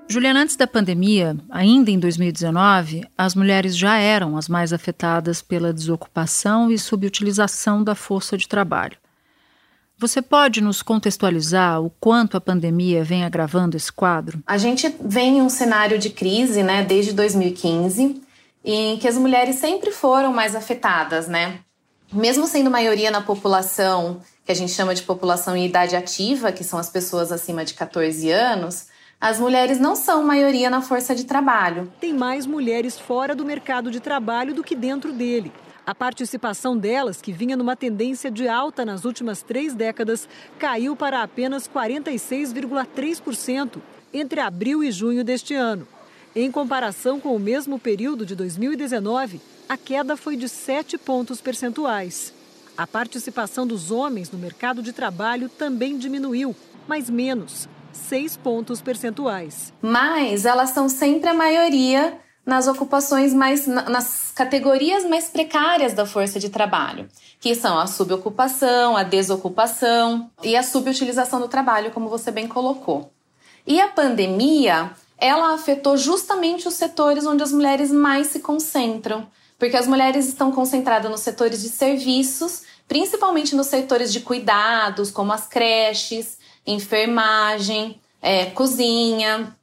Juliana, 0.08 0.42
antes 0.42 0.54
da 0.54 0.66
pandemia, 0.66 1.36
ainda 1.50 1.90
em 1.90 1.98
2019, 1.98 3.04
as 3.18 3.34
mulheres 3.34 3.76
já 3.76 3.98
eram 3.98 4.36
as 4.36 4.48
mais 4.48 4.72
afetadas 4.72 5.42
pela 5.42 5.72
desocupação 5.72 6.70
e 6.70 6.78
subutilização 6.78 7.82
da 7.82 7.96
força 7.96 8.38
de 8.38 8.46
trabalho. 8.46 8.96
Você 10.04 10.20
pode 10.20 10.60
nos 10.60 10.82
contextualizar 10.82 11.80
o 11.80 11.88
quanto 11.88 12.36
a 12.36 12.40
pandemia 12.40 13.02
vem 13.02 13.24
agravando 13.24 13.74
esse 13.74 13.90
quadro? 13.90 14.42
A 14.46 14.58
gente 14.58 14.94
vem 15.00 15.38
em 15.38 15.40
um 15.40 15.48
cenário 15.48 15.98
de 15.98 16.10
crise, 16.10 16.62
né, 16.62 16.84
desde 16.84 17.14
2015, 17.14 18.20
em 18.62 18.98
que 18.98 19.08
as 19.08 19.16
mulheres 19.16 19.56
sempre 19.56 19.90
foram 19.90 20.30
mais 20.30 20.54
afetadas, 20.54 21.26
né? 21.26 21.60
Mesmo 22.12 22.46
sendo 22.46 22.70
maioria 22.70 23.10
na 23.10 23.22
população, 23.22 24.20
que 24.44 24.52
a 24.52 24.54
gente 24.54 24.72
chama 24.72 24.94
de 24.94 25.02
população 25.02 25.56
em 25.56 25.64
idade 25.64 25.96
ativa, 25.96 26.52
que 26.52 26.62
são 26.62 26.78
as 26.78 26.90
pessoas 26.90 27.32
acima 27.32 27.64
de 27.64 27.72
14 27.72 28.30
anos, 28.30 28.88
as 29.18 29.40
mulheres 29.40 29.80
não 29.80 29.96
são 29.96 30.22
maioria 30.22 30.68
na 30.68 30.82
força 30.82 31.14
de 31.14 31.24
trabalho. 31.24 31.90
Tem 31.98 32.12
mais 32.12 32.44
mulheres 32.44 32.98
fora 32.98 33.34
do 33.34 33.42
mercado 33.42 33.90
de 33.90 34.00
trabalho 34.00 34.52
do 34.52 34.62
que 34.62 34.76
dentro 34.76 35.14
dele. 35.14 35.50
A 35.86 35.94
participação 35.94 36.76
delas, 36.76 37.20
que 37.20 37.30
vinha 37.30 37.56
numa 37.56 37.76
tendência 37.76 38.28
de 38.30 38.48
alta 38.48 38.86
nas 38.86 39.04
últimas 39.04 39.42
três 39.42 39.74
décadas, 39.74 40.26
caiu 40.58 40.96
para 40.96 41.22
apenas 41.22 41.68
46,3% 41.68 43.82
entre 44.12 44.40
abril 44.40 44.82
e 44.82 44.90
junho 44.90 45.22
deste 45.22 45.54
ano. 45.54 45.86
Em 46.34 46.50
comparação 46.50 47.20
com 47.20 47.36
o 47.36 47.38
mesmo 47.38 47.78
período 47.78 48.24
de 48.24 48.34
2019, 48.34 49.42
a 49.68 49.76
queda 49.76 50.16
foi 50.16 50.36
de 50.36 50.48
7 50.48 50.96
pontos 50.96 51.42
percentuais. 51.42 52.32
A 52.76 52.86
participação 52.86 53.66
dos 53.66 53.90
homens 53.90 54.30
no 54.30 54.38
mercado 54.38 54.82
de 54.82 54.92
trabalho 54.92 55.50
também 55.50 55.98
diminuiu, 55.98 56.56
mas 56.88 57.10
menos, 57.10 57.68
6 57.92 58.38
pontos 58.38 58.80
percentuais. 58.80 59.70
Mas 59.82 60.46
elas 60.46 60.70
são 60.70 60.88
sempre 60.88 61.28
a 61.28 61.34
maioria 61.34 62.18
nas 62.44 62.66
ocupações 62.66 63.32
mais 63.34 63.66
nas 63.66 64.23
categorias 64.34 65.04
mais 65.04 65.28
precárias 65.28 65.92
da 65.92 66.04
força 66.04 66.40
de 66.40 66.48
trabalho, 66.48 67.08
que 67.40 67.54
são 67.54 67.78
a 67.78 67.86
subocupação, 67.86 68.96
a 68.96 69.04
desocupação 69.04 70.30
e 70.42 70.56
a 70.56 70.62
subutilização 70.62 71.40
do 71.40 71.48
trabalho, 71.48 71.92
como 71.92 72.08
você 72.08 72.30
bem 72.30 72.48
colocou. 72.48 73.12
E 73.66 73.80
a 73.80 73.88
pandemia, 73.88 74.90
ela 75.16 75.54
afetou 75.54 75.96
justamente 75.96 76.66
os 76.66 76.74
setores 76.74 77.24
onde 77.24 77.42
as 77.42 77.52
mulheres 77.52 77.92
mais 77.92 78.26
se 78.26 78.40
concentram, 78.40 79.26
porque 79.58 79.76
as 79.76 79.86
mulheres 79.86 80.26
estão 80.26 80.50
concentradas 80.50 81.10
nos 81.10 81.20
setores 81.20 81.62
de 81.62 81.68
serviços, 81.68 82.62
principalmente 82.88 83.54
nos 83.54 83.68
setores 83.68 84.12
de 84.12 84.20
cuidados, 84.20 85.10
como 85.10 85.32
as 85.32 85.46
creches, 85.46 86.38
enfermagem, 86.66 88.00
é, 88.20 88.46
cozinha, 88.46 89.56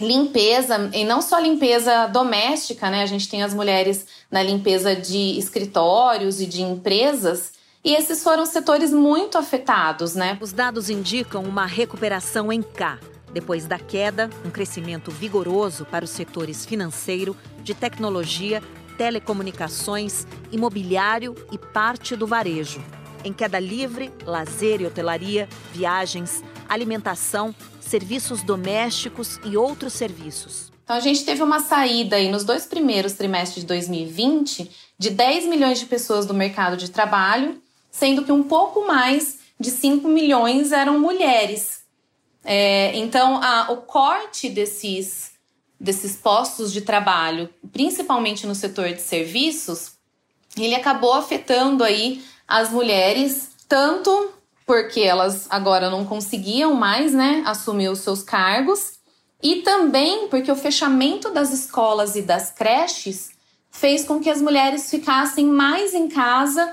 limpeza, 0.00 0.90
e 0.92 1.04
não 1.04 1.20
só 1.20 1.38
limpeza 1.38 2.06
doméstica, 2.06 2.90
né? 2.90 3.02
A 3.02 3.06
gente 3.06 3.28
tem 3.28 3.42
as 3.42 3.52
mulheres 3.52 4.06
na 4.30 4.42
limpeza 4.42 4.94
de 4.94 5.38
escritórios 5.38 6.40
e 6.40 6.46
de 6.46 6.62
empresas. 6.62 7.52
E 7.84 7.94
esses 7.94 8.22
foram 8.22 8.44
setores 8.44 8.92
muito 8.92 9.38
afetados, 9.38 10.14
né? 10.14 10.38
Os 10.40 10.52
dados 10.52 10.90
indicam 10.90 11.42
uma 11.42 11.66
recuperação 11.66 12.52
em 12.52 12.62
K. 12.62 12.98
Depois 13.32 13.66
da 13.66 13.78
queda, 13.78 14.30
um 14.44 14.50
crescimento 14.50 15.10
vigoroso 15.10 15.84
para 15.84 16.04
os 16.04 16.10
setores 16.10 16.64
financeiro, 16.64 17.36
de 17.62 17.74
tecnologia, 17.74 18.62
telecomunicações, 18.96 20.26
imobiliário 20.50 21.34
e 21.52 21.58
parte 21.58 22.16
do 22.16 22.26
varejo. 22.26 22.82
Em 23.24 23.32
queda 23.32 23.58
livre, 23.58 24.12
lazer 24.24 24.80
e 24.80 24.86
hotelaria, 24.86 25.48
viagens, 25.72 26.42
alimentação, 26.68 27.54
serviços 27.80 28.42
domésticos 28.42 29.38
e 29.44 29.56
outros 29.56 29.92
serviços. 29.92 30.70
Então 30.84 30.96
a 30.96 31.00
gente 31.00 31.24
teve 31.24 31.42
uma 31.42 31.60
saída 31.60 32.16
aí 32.16 32.30
nos 32.30 32.44
dois 32.44 32.64
primeiros 32.64 33.12
trimestres 33.12 33.62
de 33.62 33.66
2020 33.66 34.70
de 34.98 35.10
10 35.10 35.46
milhões 35.46 35.78
de 35.78 35.86
pessoas 35.86 36.26
do 36.26 36.34
mercado 36.34 36.76
de 36.76 36.90
trabalho, 36.90 37.60
sendo 37.90 38.24
que 38.24 38.32
um 38.32 38.42
pouco 38.42 38.86
mais 38.86 39.38
de 39.60 39.70
5 39.70 40.08
milhões 40.08 40.72
eram 40.72 40.98
mulheres. 40.98 41.82
É, 42.44 42.96
então 42.96 43.42
a, 43.42 43.70
o 43.70 43.78
corte 43.78 44.48
desses, 44.48 45.32
desses 45.78 46.16
postos 46.16 46.72
de 46.72 46.80
trabalho, 46.80 47.48
principalmente 47.72 48.46
no 48.46 48.54
setor 48.54 48.92
de 48.92 49.02
serviços, 49.02 49.92
ele 50.56 50.74
acabou 50.74 51.12
afetando 51.12 51.84
aí 51.84 52.22
as 52.46 52.70
mulheres 52.70 53.50
tanto 53.68 54.32
porque 54.68 55.00
elas 55.00 55.46
agora 55.48 55.88
não 55.88 56.04
conseguiam 56.04 56.74
mais, 56.74 57.14
né, 57.14 57.42
assumir 57.46 57.88
os 57.88 58.00
seus 58.00 58.22
cargos, 58.22 58.98
e 59.42 59.62
também 59.62 60.28
porque 60.28 60.52
o 60.52 60.56
fechamento 60.56 61.30
das 61.32 61.50
escolas 61.54 62.14
e 62.16 62.20
das 62.20 62.50
creches 62.50 63.30
fez 63.70 64.04
com 64.04 64.20
que 64.20 64.28
as 64.28 64.42
mulheres 64.42 64.90
ficassem 64.90 65.46
mais 65.46 65.94
em 65.94 66.06
casa, 66.06 66.70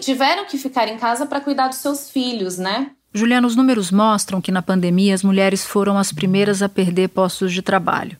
tiveram 0.00 0.44
que 0.44 0.58
ficar 0.58 0.86
em 0.86 0.98
casa 0.98 1.24
para 1.24 1.40
cuidar 1.40 1.68
dos 1.68 1.78
seus 1.78 2.10
filhos, 2.10 2.58
né? 2.58 2.90
Juliana, 3.14 3.46
os 3.46 3.56
números 3.56 3.90
mostram 3.90 4.40
que 4.40 4.52
na 4.52 4.60
pandemia 4.60 5.14
as 5.14 5.22
mulheres 5.22 5.64
foram 5.64 5.96
as 5.96 6.12
primeiras 6.12 6.60
a 6.60 6.68
perder 6.68 7.08
postos 7.08 7.54
de 7.54 7.62
trabalho. 7.62 8.18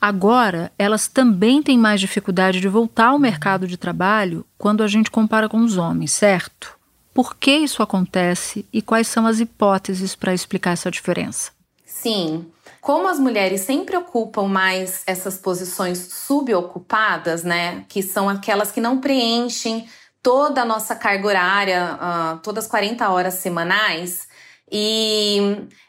Agora, 0.00 0.70
elas 0.78 1.08
também 1.08 1.62
têm 1.62 1.76
mais 1.76 2.00
dificuldade 2.00 2.60
de 2.60 2.68
voltar 2.68 3.08
ao 3.08 3.18
mercado 3.18 3.66
de 3.66 3.76
trabalho 3.76 4.46
quando 4.56 4.84
a 4.84 4.86
gente 4.86 5.10
compara 5.10 5.48
com 5.48 5.58
os 5.58 5.76
homens, 5.76 6.12
certo? 6.12 6.75
Por 7.16 7.34
que 7.34 7.56
isso 7.56 7.82
acontece 7.82 8.66
e 8.70 8.82
quais 8.82 9.08
são 9.08 9.26
as 9.26 9.40
hipóteses 9.40 10.14
para 10.14 10.34
explicar 10.34 10.72
essa 10.72 10.90
diferença? 10.90 11.50
Sim. 11.86 12.44
Como 12.78 13.08
as 13.08 13.18
mulheres 13.18 13.62
sempre 13.62 13.96
ocupam 13.96 14.46
mais 14.46 15.02
essas 15.06 15.38
posições 15.38 15.96
subocupadas, 16.12 17.42
né, 17.42 17.86
que 17.88 18.02
são 18.02 18.28
aquelas 18.28 18.70
que 18.70 18.82
não 18.82 19.00
preenchem 19.00 19.88
toda 20.22 20.60
a 20.60 20.64
nossa 20.66 20.94
carga 20.94 21.26
horária, 21.26 21.94
uh, 21.94 22.38
todas 22.42 22.64
as 22.64 22.70
40 22.70 23.08
horas 23.08 23.32
semanais, 23.32 24.28
e 24.70 25.38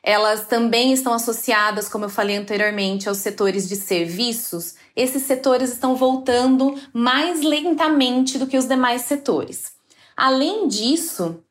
elas 0.01 0.45
também 0.45 0.93
estão 0.93 1.13
associadas, 1.13 1.89
como 1.89 2.05
eu 2.05 2.09
falei 2.09 2.37
anteriormente, 2.37 3.09
aos 3.09 3.17
setores 3.17 3.67
de 3.67 3.75
serviços. 3.75 4.75
Esses 4.95 5.23
setores 5.23 5.73
estão 5.73 5.93
voltando 5.93 6.73
mais 6.93 7.41
lentamente 7.41 8.37
do 8.37 8.47
que 8.47 8.57
os 8.57 8.65
demais 8.65 9.01
setores. 9.01 9.75
Além 10.17 10.67
disso, 10.67 11.43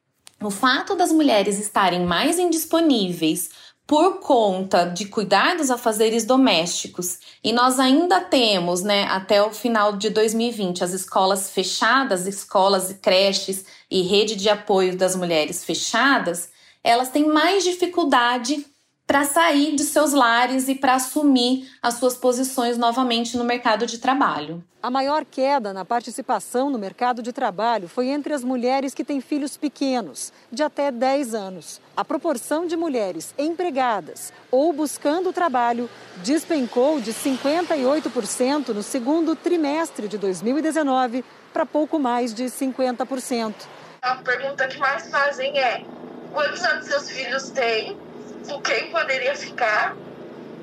o 0.42 0.50
fato 0.50 0.96
das 0.96 1.12
mulheres 1.12 1.60
estarem 1.60 2.04
mais 2.04 2.36
indisponíveis 2.36 3.48
por 3.86 4.18
conta 4.18 4.86
de 4.86 5.06
cuidar 5.06 5.56
dos 5.56 5.70
afazeres 5.70 6.24
domésticos, 6.24 7.20
e 7.44 7.52
nós 7.52 7.78
ainda 7.78 8.20
temos, 8.20 8.82
né, 8.82 9.04
até 9.04 9.40
o 9.40 9.52
final 9.52 9.96
de 9.96 10.10
2020, 10.10 10.82
as 10.82 10.92
escolas 10.92 11.50
fechadas, 11.50 12.26
escolas, 12.26 12.92
creches 13.00 13.64
e 13.88 14.02
rede 14.02 14.34
de 14.34 14.48
apoio 14.48 14.96
das 14.96 15.14
mulheres 15.14 15.64
fechadas, 15.64 16.50
elas 16.82 17.10
têm 17.10 17.24
mais 17.24 17.62
dificuldade 17.62 18.66
para 19.06 19.24
sair 19.24 19.76
de 19.76 19.84
seus 19.84 20.12
lares 20.12 20.68
e 20.68 20.74
para 20.74 20.94
assumir 20.94 21.70
as 21.80 21.94
suas 21.94 22.16
posições 22.16 22.76
novamente 22.76 23.36
no 23.36 23.44
mercado 23.44 23.86
de 23.86 23.98
trabalho. 23.98 24.64
A 24.82 24.90
maior 24.90 25.24
queda 25.24 25.72
na 25.72 25.84
participação 25.84 26.70
no 26.70 26.78
mercado 26.78 27.22
de 27.22 27.32
trabalho 27.32 27.88
foi 27.88 28.08
entre 28.08 28.32
as 28.32 28.42
mulheres 28.42 28.94
que 28.94 29.04
têm 29.04 29.20
filhos 29.20 29.56
pequenos, 29.56 30.32
de 30.50 30.62
até 30.62 30.90
10 30.90 31.34
anos. 31.34 31.80
A 31.96 32.04
proporção 32.04 32.66
de 32.66 32.76
mulheres 32.76 33.32
empregadas 33.38 34.32
ou 34.50 34.72
buscando 34.72 35.32
trabalho 35.32 35.88
despencou 36.18 37.00
de 37.00 37.12
58% 37.12 38.68
no 38.68 38.82
segundo 38.82 39.34
trimestre 39.36 40.08
de 40.08 40.18
2019 40.18 41.24
para 41.52 41.64
pouco 41.64 41.98
mais 41.98 42.34
de 42.34 42.44
50%. 42.44 43.54
A 44.02 44.16
pergunta 44.16 44.68
que 44.68 44.78
mais 44.78 45.10
fazem 45.10 45.58
é: 45.58 45.84
quantos 46.32 46.62
anos 46.62 46.86
seus 46.86 47.10
filhos 47.10 47.50
têm? 47.50 48.05
Com 48.46 48.60
quem 48.60 48.90
poderia 48.90 49.34
ficar 49.34 49.96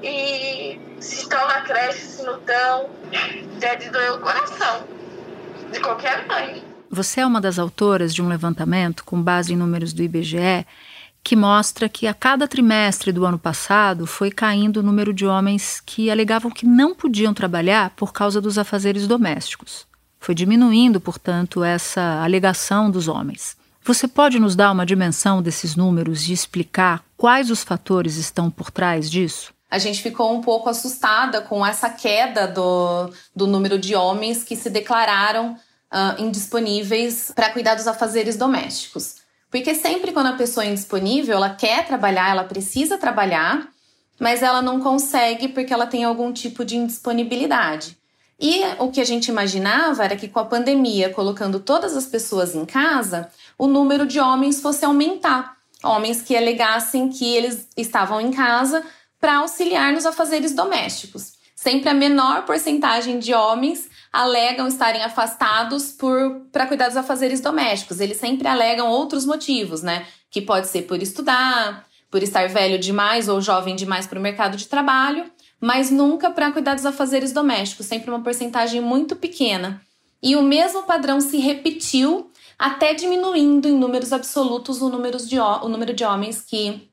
e 0.02 0.80
se 1.00 1.22
estão 1.22 1.48
na 1.48 1.62
creche, 1.62 2.00
se 2.00 2.24
não 2.24 2.38
estão, 2.38 2.90
deve 3.60 3.90
doer 3.90 4.14
o 4.14 4.20
coração 4.20 4.84
de 5.72 5.80
qualquer 5.80 6.26
mãe. 6.28 6.64
Você 6.90 7.22
é 7.22 7.26
uma 7.26 7.42
das 7.42 7.58
autoras 7.58 8.14
de 8.14 8.22
um 8.22 8.28
levantamento 8.28 9.04
com 9.04 9.22
base 9.22 9.54
em 9.54 9.58
números 9.58 9.94
do 9.94 10.04
IBGE 10.04 10.66
que 11.24 11.36
mostra 11.36 11.88
que 11.88 12.06
a 12.06 12.14
cada 12.14 12.48
trimestre 12.48 13.12
do 13.12 13.26
ano 13.26 13.40
passado 13.40 14.06
foi 14.06 14.30
caindo 14.30 14.78
o 14.78 14.84
número 14.84 15.14
de 15.14 15.26
homens 15.26 15.82
que 15.84 16.12
alegavam 16.12 16.52
que 16.52 16.66
não 16.66 16.94
podiam 16.94 17.34
trabalhar 17.34 17.92
por 17.92 18.12
causa 18.12 18.42
dos 18.42 18.58
afazeres 18.58 19.08
domésticos. 19.08 19.88
Foi 20.20 20.36
diminuindo, 20.36 21.00
portanto, 21.00 21.64
essa 21.64 22.22
alegação 22.22 22.92
dos 22.92 23.08
homens. 23.08 23.56
Você 23.86 24.08
pode 24.08 24.40
nos 24.40 24.56
dar 24.56 24.72
uma 24.72 24.86
dimensão 24.86 25.42
desses 25.42 25.76
números 25.76 26.30
e 26.30 26.34
explicar 26.34 27.04
quais 27.18 27.52
os 27.52 27.64
fatores 27.64 28.16
estão 28.16 28.50
por 28.50 28.72
trás 28.72 29.12
disso? 29.12 29.54
A 29.70 29.78
gente 29.78 30.02
ficou 30.02 30.34
um 30.34 30.40
pouco 30.40 30.70
assustada 30.70 31.42
com 31.42 31.66
essa 31.66 31.90
queda 31.90 32.48
do, 32.48 33.12
do 33.36 33.46
número 33.46 33.78
de 33.78 33.94
homens 33.94 34.42
que 34.42 34.56
se 34.56 34.70
declararam 34.70 35.58
uh, 35.92 36.22
indisponíveis 36.22 37.34
para 37.36 37.50
cuidar 37.50 37.76
dos 37.76 37.86
afazeres 37.86 38.38
domésticos. 38.38 39.16
Porque 39.52 39.76
sempre 39.76 40.14
quando 40.14 40.28
a 40.28 40.38
pessoa 40.38 40.66
é 40.66 40.70
indisponível, 40.70 41.36
ela 41.36 41.50
quer 41.50 41.86
trabalhar, 41.86 42.30
ela 42.30 42.46
precisa 42.46 42.98
trabalhar, 42.98 43.68
mas 44.18 44.42
ela 44.42 44.62
não 44.62 44.80
consegue 44.80 45.50
porque 45.50 45.74
ela 45.74 45.88
tem 45.88 46.06
algum 46.06 46.32
tipo 46.32 46.64
de 46.64 46.78
indisponibilidade. 46.78 47.98
E 48.40 48.62
o 48.80 48.92
que 48.92 49.00
a 49.00 49.06
gente 49.06 49.28
imaginava 49.28 50.04
era 50.04 50.16
que 50.16 50.28
com 50.28 50.40
a 50.40 50.46
pandemia, 50.46 51.10
colocando 51.10 51.60
todas 51.60 51.96
as 51.96 52.06
pessoas 52.06 52.56
em 52.56 52.66
casa, 52.66 53.30
o 53.58 53.68
número 53.68 54.06
de 54.06 54.20
homens 54.20 54.62
fosse 54.62 54.86
aumentar. 54.86 55.58
Homens 55.84 56.22
que 56.22 56.36
alegassem 56.36 57.10
que 57.10 57.26
eles 57.36 57.68
estavam 57.76 58.22
em 58.22 58.32
casa 58.32 58.84
para 59.20 59.38
auxiliar 59.38 59.94
nos 59.94 60.06
afazeres 60.06 60.54
domésticos. 60.54 61.34
Sempre 61.56 61.90
a 61.90 61.94
menor 61.94 62.46
porcentagem 62.46 63.20
de 63.20 63.34
homens 63.34 63.90
alegam 64.12 64.68
estarem 64.68 65.02
afastados 65.02 65.96
para 66.52 66.68
cuidar 66.68 66.88
dos 66.88 66.98
afazeres 66.98 67.42
domésticos. 67.42 68.00
Eles 68.00 68.18
sempre 68.18 68.48
alegam 68.48 68.90
outros 68.90 69.26
motivos, 69.26 69.82
né? 69.82 70.06
Que 70.30 70.42
pode 70.42 70.68
ser 70.68 70.84
por 70.84 71.02
estudar, 71.02 71.86
por 72.12 72.22
estar 72.22 72.48
velho 72.48 72.78
demais 72.78 73.28
ou 73.28 73.42
jovem 73.42 73.76
demais 73.76 74.06
para 74.06 74.20
o 74.20 74.22
mercado 74.22 74.56
de 74.56 74.68
trabalho, 74.68 75.26
mas 75.60 75.90
nunca 75.90 76.30
para 76.30 76.52
cuidar 76.52 76.76
dos 76.76 76.86
afazeres 76.86 77.32
domésticos, 77.32 77.86
sempre 77.86 78.12
uma 78.12 78.22
porcentagem 78.22 78.82
muito 78.82 79.16
pequena. 79.16 79.82
E 80.22 80.36
o 80.36 80.44
mesmo 80.44 80.84
padrão 80.84 81.20
se 81.20 81.38
repetiu 81.38 82.30
até 82.58 82.94
diminuindo 82.94 83.68
em 83.68 83.78
números 83.78 84.14
absolutos 84.14 84.82
o, 84.82 84.90
número 84.90 85.18
de, 85.18 85.40
o 85.40 85.68
número 85.68 85.94
de 85.94 86.04
homens 86.04 86.42
que 86.42 86.90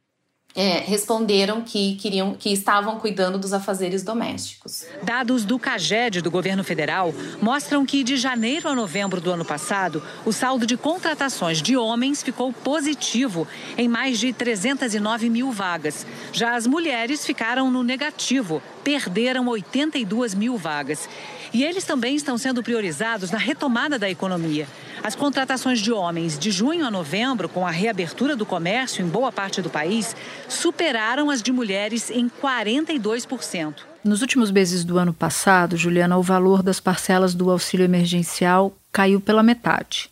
é, 0.54 0.78
responderam 0.80 1.62
que 1.62 1.94
queriam 1.96 2.34
que 2.34 2.52
estavam 2.52 2.98
cuidando 2.98 3.38
dos 3.38 3.52
afazeres 3.52 4.02
domésticos. 4.02 4.84
Dados 5.02 5.44
do 5.44 5.58
CAGED 5.58 6.20
do 6.22 6.30
governo 6.30 6.64
federal 6.64 7.14
mostram 7.40 7.86
que 7.86 8.02
de 8.02 8.16
janeiro 8.16 8.68
a 8.68 8.74
novembro 8.74 9.20
do 9.20 9.30
ano 9.30 9.44
passado, 9.44 10.02
o 10.24 10.32
saldo 10.32 10.66
de 10.66 10.76
contratações 10.76 11.62
de 11.62 11.76
homens 11.76 12.22
ficou 12.22 12.52
positivo 12.52 13.46
em 13.78 13.88
mais 13.88 14.18
de 14.18 14.32
309 14.32 15.30
mil 15.30 15.52
vagas. 15.52 16.06
Já 16.32 16.56
as 16.56 16.66
mulheres 16.66 17.24
ficaram 17.24 17.70
no 17.70 17.82
negativo, 17.82 18.60
perderam 18.82 19.46
82 19.48 20.34
mil 20.34 20.56
vagas. 20.56 21.08
E 21.52 21.64
eles 21.64 21.84
também 21.84 22.14
estão 22.14 22.38
sendo 22.38 22.62
priorizados 22.62 23.30
na 23.30 23.38
retomada 23.38 23.98
da 23.98 24.08
economia. 24.08 24.68
As 25.02 25.14
contratações 25.14 25.80
de 25.80 25.92
homens 25.92 26.38
de 26.38 26.50
junho 26.50 26.86
a 26.86 26.90
novembro, 26.90 27.48
com 27.48 27.66
a 27.66 27.70
reabertura 27.70 28.36
do 28.36 28.46
comércio 28.46 29.04
em 29.04 29.08
boa 29.08 29.32
parte 29.32 29.62
do 29.62 29.70
país, 29.70 30.14
superaram 30.48 31.30
as 31.30 31.42
de 31.42 31.50
mulheres 31.50 32.10
em 32.10 32.28
42%. 32.28 33.74
Nos 34.04 34.20
últimos 34.20 34.50
meses 34.50 34.84
do 34.84 34.98
ano 34.98 35.12
passado, 35.12 35.76
Juliana, 35.76 36.16
o 36.16 36.22
valor 36.22 36.62
das 36.62 36.80
parcelas 36.80 37.34
do 37.34 37.50
auxílio 37.50 37.84
emergencial 37.84 38.74
caiu 38.92 39.20
pela 39.20 39.42
metade. 39.42 40.10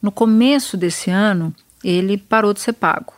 No 0.00 0.12
começo 0.12 0.76
desse 0.76 1.10
ano, 1.10 1.54
ele 1.82 2.18
parou 2.18 2.52
de 2.52 2.60
ser 2.60 2.72
pago. 2.72 3.14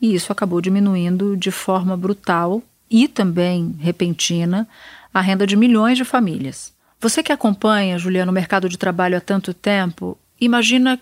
E 0.00 0.14
isso 0.14 0.32
acabou 0.32 0.60
diminuindo 0.60 1.36
de 1.36 1.50
forma 1.50 1.96
brutal 1.96 2.62
e 2.92 3.08
também 3.08 3.74
repentina 3.80 4.68
a 5.12 5.20
renda 5.20 5.46
de 5.46 5.56
milhões 5.56 5.96
de 5.96 6.04
famílias. 6.04 6.72
Você 7.00 7.22
que 7.22 7.32
acompanha, 7.32 7.98
Juliana, 7.98 8.30
o 8.30 8.34
mercado 8.34 8.68
de 8.68 8.78
trabalho 8.78 9.16
há 9.16 9.20
tanto 9.20 9.52
tempo, 9.52 10.16
imagina 10.40 11.00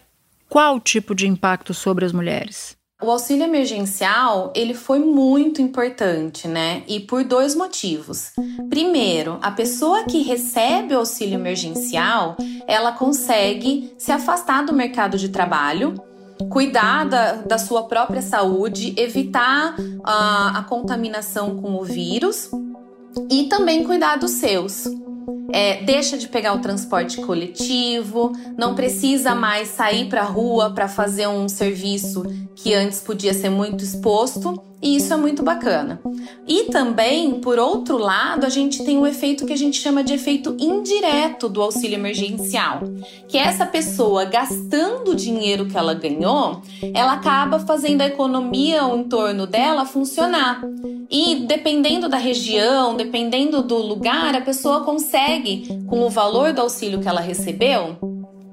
qual 0.48 0.80
tipo 0.80 1.14
de 1.14 1.26
impacto 1.26 1.74
sobre 1.74 2.04
as 2.04 2.12
mulheres? 2.12 2.78
O 3.02 3.10
auxílio 3.10 3.44
emergencial, 3.44 4.52
ele 4.54 4.74
foi 4.74 4.98
muito 4.98 5.62
importante, 5.62 6.46
né? 6.46 6.82
E 6.86 7.00
por 7.00 7.24
dois 7.24 7.54
motivos. 7.54 8.32
Primeiro, 8.68 9.38
a 9.40 9.50
pessoa 9.50 10.04
que 10.04 10.22
recebe 10.22 10.94
o 10.94 10.98
auxílio 10.98 11.34
emergencial, 11.34 12.36
ela 12.66 12.92
consegue 12.92 13.94
se 13.96 14.12
afastar 14.12 14.66
do 14.66 14.74
mercado 14.74 15.16
de 15.16 15.30
trabalho, 15.30 15.94
cuidar 16.48 17.04
da, 17.04 17.32
da 17.34 17.58
sua 17.58 17.84
própria 17.84 18.22
saúde, 18.22 18.94
evitar 18.96 19.74
a, 20.04 20.58
a 20.58 20.62
contaminação 20.64 21.56
com 21.56 21.74
o 21.76 21.84
vírus 21.84 22.50
e 23.30 23.44
também 23.44 23.84
cuidar 23.84 24.16
dos 24.16 24.32
seus. 24.32 24.84
É, 25.52 25.82
deixa 25.82 26.16
de 26.16 26.28
pegar 26.28 26.54
o 26.54 26.60
transporte 26.60 27.20
coletivo, 27.22 28.32
não 28.56 28.74
precisa 28.74 29.34
mais 29.34 29.68
sair 29.68 30.08
para 30.08 30.22
a 30.22 30.24
rua 30.24 30.70
para 30.70 30.86
fazer 30.86 31.26
um 31.26 31.48
serviço 31.48 32.22
que 32.54 32.72
antes 32.72 33.00
podia 33.00 33.34
ser 33.34 33.50
muito 33.50 33.82
exposto, 33.82 34.62
e 34.82 34.96
isso 34.96 35.12
é 35.12 35.16
muito 35.16 35.42
bacana. 35.42 36.00
E 36.46 36.64
também, 36.64 37.40
por 37.40 37.58
outro 37.58 37.98
lado, 37.98 38.46
a 38.46 38.48
gente 38.48 38.82
tem 38.84 38.98
o 38.98 39.06
efeito 39.06 39.44
que 39.44 39.52
a 39.52 39.56
gente 39.56 39.78
chama 39.78 40.02
de 40.02 40.14
efeito 40.14 40.56
indireto 40.58 41.48
do 41.48 41.60
auxílio 41.60 41.96
emergencial, 41.96 42.80
que 43.28 43.36
é 43.36 43.42
essa 43.42 43.66
pessoa 43.66 44.24
gastando 44.24 45.10
o 45.10 45.14
dinheiro 45.14 45.66
que 45.66 45.76
ela 45.76 45.92
ganhou, 45.92 46.62
ela 46.94 47.12
acaba 47.12 47.58
fazendo 47.58 48.00
a 48.00 48.06
economia 48.06 48.82
em 48.82 49.04
torno 49.04 49.46
dela 49.46 49.84
funcionar. 49.84 50.62
E 51.10 51.44
dependendo 51.46 52.08
da 52.08 52.16
região, 52.16 52.96
dependendo 52.96 53.62
do 53.62 53.76
lugar, 53.76 54.34
a 54.34 54.40
pessoa 54.40 54.84
consegue, 54.84 55.84
com 55.86 56.06
o 56.06 56.10
valor 56.10 56.52
do 56.52 56.60
auxílio 56.62 57.00
que 57.00 57.08
ela 57.08 57.20
recebeu, 57.20 57.98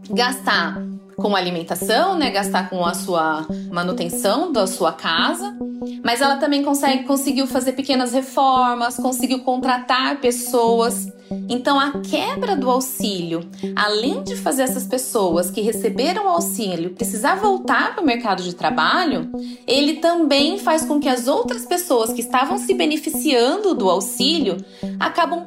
gastar 0.10 0.82
com 1.18 1.36
alimentação, 1.36 2.16
né, 2.16 2.30
gastar 2.30 2.70
com 2.70 2.86
a 2.86 2.94
sua 2.94 3.48
manutenção 3.72 4.52
da 4.52 4.68
sua 4.68 4.94
casa, 4.94 5.58
mas 6.04 6.22
ela 6.22 6.38
também 6.38 6.64
consegue 6.64 7.06
conseguiu 7.06 7.48
fazer 7.48 7.72
pequenas 7.72 8.14
reformas, 8.14 8.98
conseguiu 8.98 9.40
contratar 9.40 10.22
pessoas. 10.22 11.08
Então 11.50 11.80
a 11.80 12.00
quebra 12.02 12.56
do 12.56 12.70
auxílio, 12.70 13.42
além 13.76 14.24
de 14.24 14.36
fazer 14.36 14.62
essas 14.62 14.86
pessoas 14.86 15.50
que 15.50 15.60
receberam 15.60 16.26
o 16.26 16.30
auxílio 16.30 16.92
precisar 16.92 17.36
voltar 17.36 17.96
para 17.96 18.04
o 18.04 18.06
mercado 18.06 18.44
de 18.44 18.54
trabalho, 18.54 19.30
ele 19.66 19.96
também 19.96 20.60
faz 20.60 20.86
com 20.86 21.00
que 21.00 21.10
as 21.10 21.28
outras 21.28 21.66
pessoas 21.66 22.14
que 22.14 22.22
estavam 22.22 22.60
se 22.60 22.76
beneficiando 22.76 23.74
do 23.74 23.90
auxílio 23.90 24.58
acabam, 25.00 25.44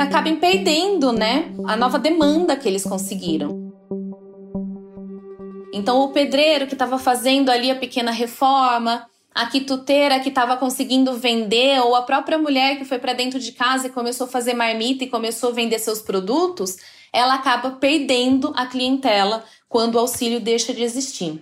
acabem 0.00 0.36
perdendo, 0.36 1.12
né, 1.12 1.52
a 1.66 1.76
nova 1.76 1.98
demanda 1.98 2.56
que 2.56 2.68
eles 2.68 2.84
conseguiram. 2.84 3.67
Então, 5.72 6.00
o 6.00 6.08
pedreiro 6.08 6.66
que 6.66 6.74
estava 6.74 6.98
fazendo 6.98 7.50
ali 7.50 7.70
a 7.70 7.76
pequena 7.76 8.10
reforma, 8.10 9.06
a 9.34 9.46
quituteira 9.46 10.18
que 10.20 10.30
estava 10.30 10.56
conseguindo 10.56 11.14
vender, 11.14 11.80
ou 11.80 11.94
a 11.94 12.02
própria 12.02 12.38
mulher 12.38 12.76
que 12.78 12.84
foi 12.84 12.98
para 12.98 13.12
dentro 13.12 13.38
de 13.38 13.52
casa 13.52 13.86
e 13.86 13.90
começou 13.90 14.26
a 14.26 14.30
fazer 14.30 14.54
marmita 14.54 15.04
e 15.04 15.08
começou 15.08 15.50
a 15.50 15.52
vender 15.52 15.78
seus 15.78 16.00
produtos, 16.00 16.76
ela 17.12 17.34
acaba 17.34 17.70
perdendo 17.72 18.52
a 18.56 18.66
clientela 18.66 19.44
quando 19.68 19.94
o 19.94 19.98
auxílio 19.98 20.40
deixa 20.40 20.72
de 20.72 20.82
existir. 20.82 21.40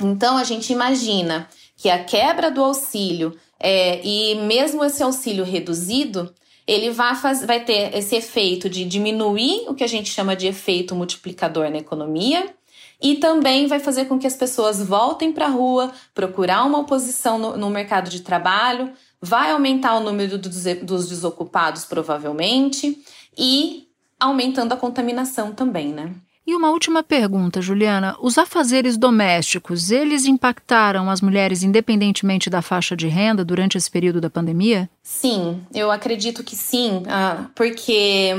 Então, 0.00 0.36
a 0.36 0.44
gente 0.44 0.72
imagina 0.72 1.48
que 1.76 1.90
a 1.90 2.02
quebra 2.02 2.50
do 2.50 2.62
auxílio 2.62 3.36
é, 3.60 4.00
e 4.04 4.34
mesmo 4.36 4.84
esse 4.84 5.02
auxílio 5.02 5.44
reduzido, 5.44 6.32
ele 6.66 6.90
vai, 6.90 7.14
faz, 7.14 7.44
vai 7.44 7.64
ter 7.64 7.96
esse 7.96 8.16
efeito 8.16 8.68
de 8.68 8.84
diminuir 8.84 9.64
o 9.68 9.74
que 9.74 9.84
a 9.84 9.88
gente 9.88 10.10
chama 10.10 10.36
de 10.36 10.46
efeito 10.46 10.94
multiplicador 10.94 11.70
na 11.70 11.78
economia 11.78 12.54
e 13.00 13.16
também 13.16 13.66
vai 13.66 13.78
fazer 13.78 14.06
com 14.06 14.18
que 14.18 14.26
as 14.26 14.34
pessoas 14.34 14.82
voltem 14.82 15.32
para 15.32 15.46
a 15.46 15.50
rua, 15.50 15.92
procurar 16.14 16.64
uma 16.64 16.78
oposição 16.78 17.38
no, 17.38 17.56
no, 17.56 17.70
mercado 17.70 18.10
de 18.10 18.20
trabalho, 18.20 18.92
vai 19.20 19.50
aumentar 19.50 19.94
o 19.96 20.00
número 20.00 20.36
dos, 20.36 20.64
dos 20.82 21.08
desocupados, 21.08 21.84
provavelmente, 21.84 22.98
e 23.36 23.88
aumentando 24.18 24.72
a 24.72 24.76
contaminação 24.76 25.52
também, 25.52 25.92
né? 25.92 26.12
E 26.48 26.54
uma 26.56 26.70
última 26.70 27.02
pergunta, 27.02 27.60
Juliana. 27.60 28.16
Os 28.22 28.38
afazeres 28.38 28.96
domésticos, 28.96 29.90
eles 29.90 30.24
impactaram 30.24 31.10
as 31.10 31.20
mulheres 31.20 31.62
independentemente 31.62 32.48
da 32.48 32.62
faixa 32.62 32.96
de 32.96 33.06
renda 33.06 33.44
durante 33.44 33.76
esse 33.76 33.90
período 33.90 34.18
da 34.18 34.30
pandemia? 34.30 34.88
Sim, 35.02 35.60
eu 35.74 35.90
acredito 35.90 36.42
que 36.42 36.56
sim, 36.56 37.02
ah, 37.06 37.50
porque 37.54 38.34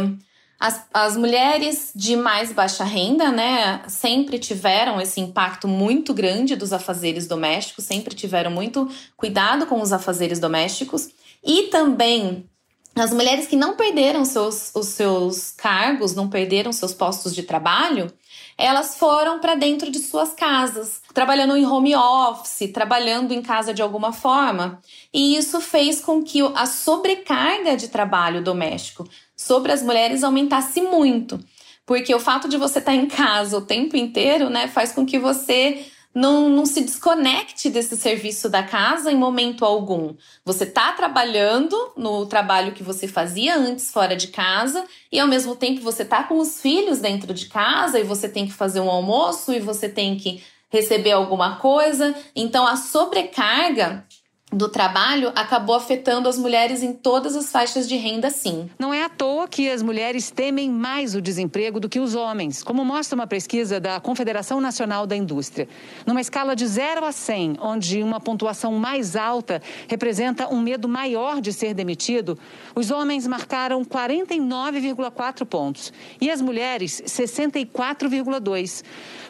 as, 0.60 0.86
as 0.94 1.16
mulheres 1.16 1.92
de 1.96 2.18
mais 2.18 2.52
baixa 2.52 2.84
renda, 2.84 3.32
né, 3.32 3.82
sempre 3.88 4.38
tiveram 4.38 5.00
esse 5.00 5.22
impacto 5.22 5.68
muito 5.68 6.14
grande 6.14 6.56
dos 6.56 6.74
afazeres 6.74 7.26
domésticos, 7.28 7.86
sempre 7.86 8.14
tiveram 8.14 8.52
muito 8.52 8.90
cuidado 9.16 9.66
com 9.66 9.82
os 9.82 9.94
afazeres 9.94 10.38
domésticos. 10.38 11.10
E 11.42 11.68
também 11.68 12.46
as 12.94 13.14
mulheres 13.14 13.48
que 13.48 13.56
não 13.56 13.78
perderam 13.78 14.26
seus, 14.26 14.76
os 14.76 14.88
seus 14.88 15.52
cargos, 15.52 16.14
não 16.14 16.28
perderam 16.28 16.74
seus 16.74 16.94
postos 16.94 17.34
de 17.34 17.44
trabalho, 17.44 18.12
elas 18.58 18.98
foram 18.98 19.40
para 19.40 19.56
dentro 19.56 19.90
de 19.90 20.00
suas 20.00 20.34
casas, 20.34 21.02
trabalhando 21.14 21.56
em 21.56 21.66
home 21.66 21.96
office, 21.96 22.70
trabalhando 22.74 23.32
em 23.32 23.42
casa 23.42 23.74
de 23.74 23.82
alguma 23.82 24.12
forma. 24.12 24.82
E 25.14 25.38
isso 25.38 25.62
fez 25.62 26.02
com 26.02 26.22
que 26.22 26.42
a 26.54 26.66
sobrecarga 26.66 27.78
de 27.78 27.88
trabalho 27.88 28.44
doméstico 28.44 29.08
sobre 29.40 29.72
as 29.72 29.82
mulheres 29.82 30.22
aumentasse 30.22 30.82
muito. 30.82 31.40
Porque 31.86 32.14
o 32.14 32.20
fato 32.20 32.50
de 32.50 32.58
você 32.58 32.80
estar 32.80 32.92
tá 32.92 32.98
em 32.98 33.08
casa 33.08 33.58
o 33.58 33.62
tempo 33.62 33.96
inteiro, 33.96 34.50
né, 34.50 34.68
faz 34.68 34.92
com 34.92 35.06
que 35.06 35.18
você 35.18 35.86
não, 36.14 36.50
não 36.50 36.66
se 36.66 36.82
desconecte 36.82 37.70
desse 37.70 37.96
serviço 37.96 38.50
da 38.50 38.64
casa 38.64 39.10
em 39.10 39.16
momento 39.16 39.64
algum. 39.64 40.14
Você 40.44 40.66
está 40.66 40.92
trabalhando 40.92 41.74
no 41.96 42.26
trabalho 42.26 42.74
que 42.74 42.84
você 42.84 43.08
fazia 43.08 43.56
antes 43.56 43.94
fora 43.94 44.14
de 44.14 44.28
casa 44.28 44.84
e 45.10 45.18
ao 45.18 45.28
mesmo 45.28 45.56
tempo 45.56 45.82
você 45.82 46.04
está 46.04 46.22
com 46.24 46.38
os 46.38 46.62
filhos 46.62 47.00
dentro 47.00 47.34
de 47.34 47.46
casa 47.46 47.98
e 47.98 48.04
você 48.04 48.28
tem 48.28 48.46
que 48.46 48.54
fazer 48.54 48.82
um 48.82 48.90
almoço 48.90 49.54
e 49.54 49.60
você 49.62 49.88
tem 49.88 50.18
que 50.18 50.44
receber 50.70 51.12
alguma 51.12 51.56
coisa. 51.56 52.14
Então 52.36 52.68
a 52.68 52.76
sobrecarga 52.76 54.06
do 54.52 54.68
trabalho 54.68 55.32
acabou 55.36 55.76
afetando 55.76 56.28
as 56.28 56.38
mulheres 56.38 56.82
em 56.82 56.92
todas 56.92 57.36
as 57.36 57.52
faixas 57.52 57.88
de 57.88 57.96
renda, 57.96 58.30
sim. 58.32 58.70
Não 58.80 58.94
é 58.94 59.04
à 59.04 59.10
toa 59.10 59.48
que 59.48 59.70
as 59.70 59.84
mulheres 59.84 60.32
temem 60.32 60.70
mais 60.70 61.14
o 61.14 61.22
desemprego 61.22 61.80
do 61.80 61.88
que 61.88 62.00
os 62.00 62.16
homens, 62.16 62.64
como 62.64 62.84
mostra 62.84 63.16
uma 63.16 63.28
pesquisa 63.28 63.80
da 63.80 64.00
Confederação 64.00 64.60
Nacional 64.60 65.06
da 65.06 65.16
Indústria. 65.16 65.68
Numa 66.06 66.22
escala 66.22 66.56
de 66.56 66.66
0 66.66 67.06
a 67.06 67.12
100, 67.12 67.58
onde 67.62 68.02
uma 68.02 68.20
pontuação 68.20 68.74
mais 68.74 69.16
alta 69.16 69.62
representa 69.88 70.52
um 70.52 70.60
medo 70.60 70.90
maior 70.90 71.42
de 71.42 71.54
ser 71.54 71.76
demitido, 71.76 72.38
os 72.74 72.90
homens 72.90 73.28
marcaram 73.28 73.86
49,4 73.86 75.46
pontos 75.46 75.94
e 76.20 76.30
as 76.30 76.42
mulheres 76.42 77.02
64,2. 77.06 78.84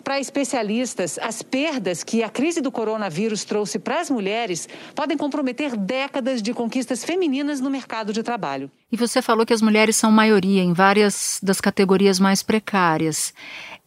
Para 0.04 0.20
especialistas, 0.20 1.20
as 1.22 1.42
perdas 1.42 2.04
que 2.04 2.24
a 2.24 2.30
crise 2.30 2.62
do 2.62 2.72
coronavírus 2.72 3.44
trouxe 3.44 3.80
para 3.80 4.00
as 4.00 4.10
mulheres 4.10 4.68
podem 4.96 5.18
comprometer 5.18 5.76
décadas 5.76 6.42
de 6.42 6.54
conquistas 6.54 7.04
femininas 7.04 7.60
no 7.60 7.70
mercado 7.70 8.14
de 8.14 8.24
trabalho. 8.24 8.72
E 8.92 8.98
você 8.98 9.22
falou 9.22 9.46
que 9.46 9.54
as 9.54 9.62
mulheres 9.62 9.96
são 9.96 10.12
maioria 10.12 10.64
em 10.64 10.74
várias 10.74 11.40
das 11.44 11.62
categorias 11.62 12.20
mais 12.20 12.42
precárias. 12.42 13.34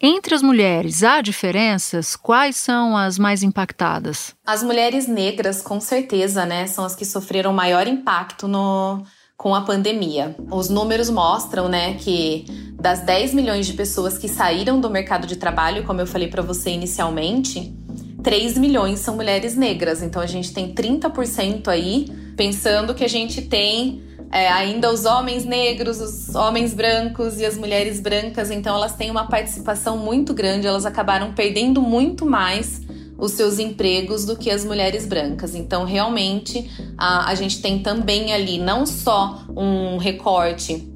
Entre 0.01 0.35
as 0.35 0.43
mulheres, 0.43 1.05
há 1.05 1.21
diferenças? 1.21 2.17
Quais 2.17 2.57
são 2.57 2.97
as 2.97 3.19
mais 3.19 3.43
impactadas? 3.43 4.35
As 4.45 4.63
mulheres 4.63 5.07
negras, 5.07 5.63
com 5.63 5.81
certeza, 5.81 6.45
né, 6.45 6.67
são 6.67 6.85
as 6.85 6.97
que 6.97 7.05
sofreram 7.05 7.53
maior 7.53 7.87
impacto 7.87 8.49
no, 8.49 9.05
com 9.43 9.57
a 9.57 9.63
pandemia. 9.63 10.37
Os 10.53 10.69
números 10.69 11.11
mostram, 11.11 11.69
né, 11.69 11.95
que 11.95 12.45
das 12.81 13.01
10 13.01 13.35
milhões 13.35 13.67
de 13.67 13.73
pessoas 13.73 14.17
que 14.17 14.29
saíram 14.29 14.81
do 14.81 14.89
mercado 14.89 15.27
de 15.27 15.35
trabalho, 15.35 15.83
como 15.83 16.01
eu 16.01 16.07
falei 16.07 16.29
para 16.29 16.43
você 16.43 16.71
inicialmente, 16.71 17.75
3 18.23 18.57
milhões 18.57 19.01
são 19.01 19.17
mulheres 19.17 19.57
negras. 19.57 20.01
Então 20.01 20.23
a 20.23 20.27
gente 20.27 20.55
tem 20.55 20.73
30% 20.73 21.67
aí, 21.67 22.07
pensando 22.37 22.95
que 22.95 23.03
a 23.03 23.09
gente 23.09 23.43
tem 23.43 24.05
é, 24.31 24.47
ainda 24.47 24.93
os 24.93 25.05
homens 25.05 25.45
negros, 25.45 26.01
os 26.01 26.37
homens 26.37 26.73
brancos 26.73 27.41
e 27.41 27.45
as 27.45 27.59
mulheres 27.59 27.99
brancas. 27.99 28.49
Então 28.49 28.77
elas 28.77 28.95
têm 28.95 29.11
uma 29.11 29.27
participação 29.27 29.99
muito 29.99 30.33
grande, 30.33 30.69
elas 30.69 30.87
acabaram 30.87 31.33
perdendo 31.33 31.83
muito 31.83 32.25
mais 32.25 32.81
os 33.19 33.33
seus 33.33 33.59
empregos 33.59 34.25
do 34.25 34.37
que 34.37 34.51
as 34.51 34.65
mulheres 34.65 35.07
brancas. 35.07 35.55
Então, 35.55 35.85
realmente, 35.85 36.71
a, 36.99 37.31
a 37.31 37.35
gente 37.35 37.61
tem 37.63 37.79
também 37.79 38.33
ali 38.33 38.59
não 38.59 38.85
só 38.85 39.45
um 39.57 39.97
recorte 39.97 40.89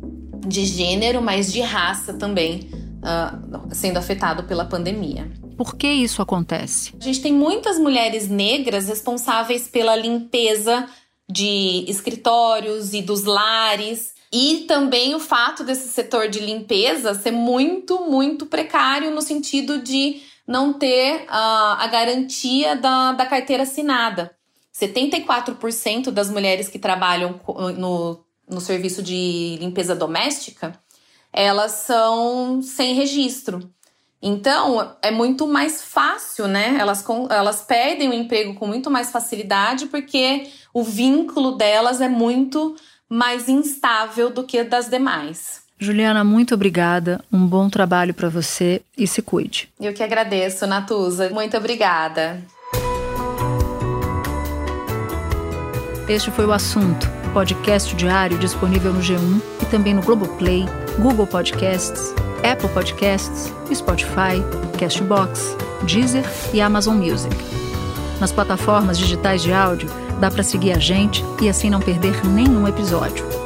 de 0.47 0.65
gênero, 0.65 1.23
mas 1.23 1.53
de 1.53 1.61
raça 1.61 2.15
também 2.15 2.69
uh, 2.73 3.75
sendo 3.75 3.99
afetado 3.99 4.45
pela 4.45 4.65
pandemia. 4.65 5.31
Por 5.57 5.75
que 5.77 5.89
isso 5.89 6.21
acontece? 6.21 6.93
A 7.01 7.03
gente 7.03 7.21
tem 7.21 7.33
muitas 7.33 7.79
mulheres 7.79 8.29
negras 8.29 8.89
responsáveis 8.89 9.67
pela 9.69 9.97
limpeza 9.97 10.87
de 11.29 11.85
escritórios 11.89 12.93
e 12.93 13.03
dos 13.03 13.25
lares. 13.25 14.15
E 14.33 14.65
também 14.69 15.15
o 15.15 15.21
fato 15.21 15.65
desse 15.65 15.89
setor 15.89 16.29
de 16.29 16.41
limpeza 16.41 17.15
ser 17.15 17.31
muito, 17.31 18.05
muito 18.05 18.47
precário 18.47 19.11
no 19.11 19.23
sentido 19.23 19.81
de 19.81 20.21
não 20.47 20.73
ter 20.73 21.23
uh, 21.25 21.27
a 21.29 21.87
garantia 21.89 22.77
da, 22.77 23.13
da 23.13 23.27
carteira 23.27 23.65
assinada. 23.65 24.31
74% 24.75 26.11
das 26.11 26.31
mulheres 26.31 26.69
que 26.69 26.79
trabalham 26.79 27.41
no, 27.77 28.25
no 28.49 28.61
serviço 28.61 29.03
de 29.03 29.57
limpeza 29.59 29.95
doméstica, 29.95 30.79
elas 31.33 31.73
são 31.73 32.61
sem 32.63 32.95
registro. 32.95 33.71
Então, 34.21 34.97
é 35.03 35.11
muito 35.11 35.47
mais 35.47 35.83
fácil, 35.83 36.47
né? 36.49 36.77
Elas, 36.79 37.05
elas 37.31 37.63
perdem 37.63 38.09
o 38.09 38.15
emprego 38.15 38.55
com 38.55 38.67
muito 38.67 38.91
mais 38.91 39.11
facilidade 39.11 39.87
porque 39.87 40.51
o 40.73 40.83
vínculo 40.83 41.53
delas 41.53 42.01
é 42.01 42.09
muito 42.09 42.77
mais 43.09 43.49
instável 43.49 44.31
do 44.31 44.45
que 44.45 44.65
das 44.65 44.89
demais. 44.89 45.66
Juliana, 45.79 46.25
muito 46.25 46.55
obrigada. 46.55 47.23
Um 47.33 47.47
bom 47.47 47.69
trabalho 47.69 48.15
para 48.15 48.29
você 48.29 48.81
e 48.97 49.07
se 49.07 49.21
cuide. 49.21 49.69
Eu 49.81 49.93
que 49.93 50.03
agradeço, 50.03 50.67
Natuza. 50.67 51.31
Muito 51.31 51.57
obrigada. 51.57 52.43
Este 56.09 56.31
foi 56.31 56.47
o 56.47 56.53
assunto, 56.53 57.11
podcast 57.33 57.95
diário 57.97 58.39
disponível 58.39 58.93
no 58.93 59.01
G1 59.01 59.43
e 59.61 59.67
também 59.67 59.93
no 59.93 60.03
Globoplay, 60.03 60.65
Google 61.01 61.27
Podcasts, 61.27 62.15
Apple 62.49 62.69
Podcasts, 62.69 63.53
Spotify, 63.75 64.41
Castbox, 64.79 65.57
Deezer 65.83 66.25
e 66.55 66.61
Amazon 66.61 66.97
Music. 66.97 67.35
Nas 68.21 68.33
plataformas 68.33 68.97
digitais 68.99 69.43
de 69.43 69.53
áudio, 69.53 69.91
dá 70.21 70.31
para 70.31 70.45
seguir 70.45 70.73
a 70.73 70.79
gente 70.79 71.25
e 71.43 71.49
assim 71.49 71.69
não 71.69 71.81
perder 71.81 72.25
nenhum 72.25 72.67
episódio. 72.69 73.46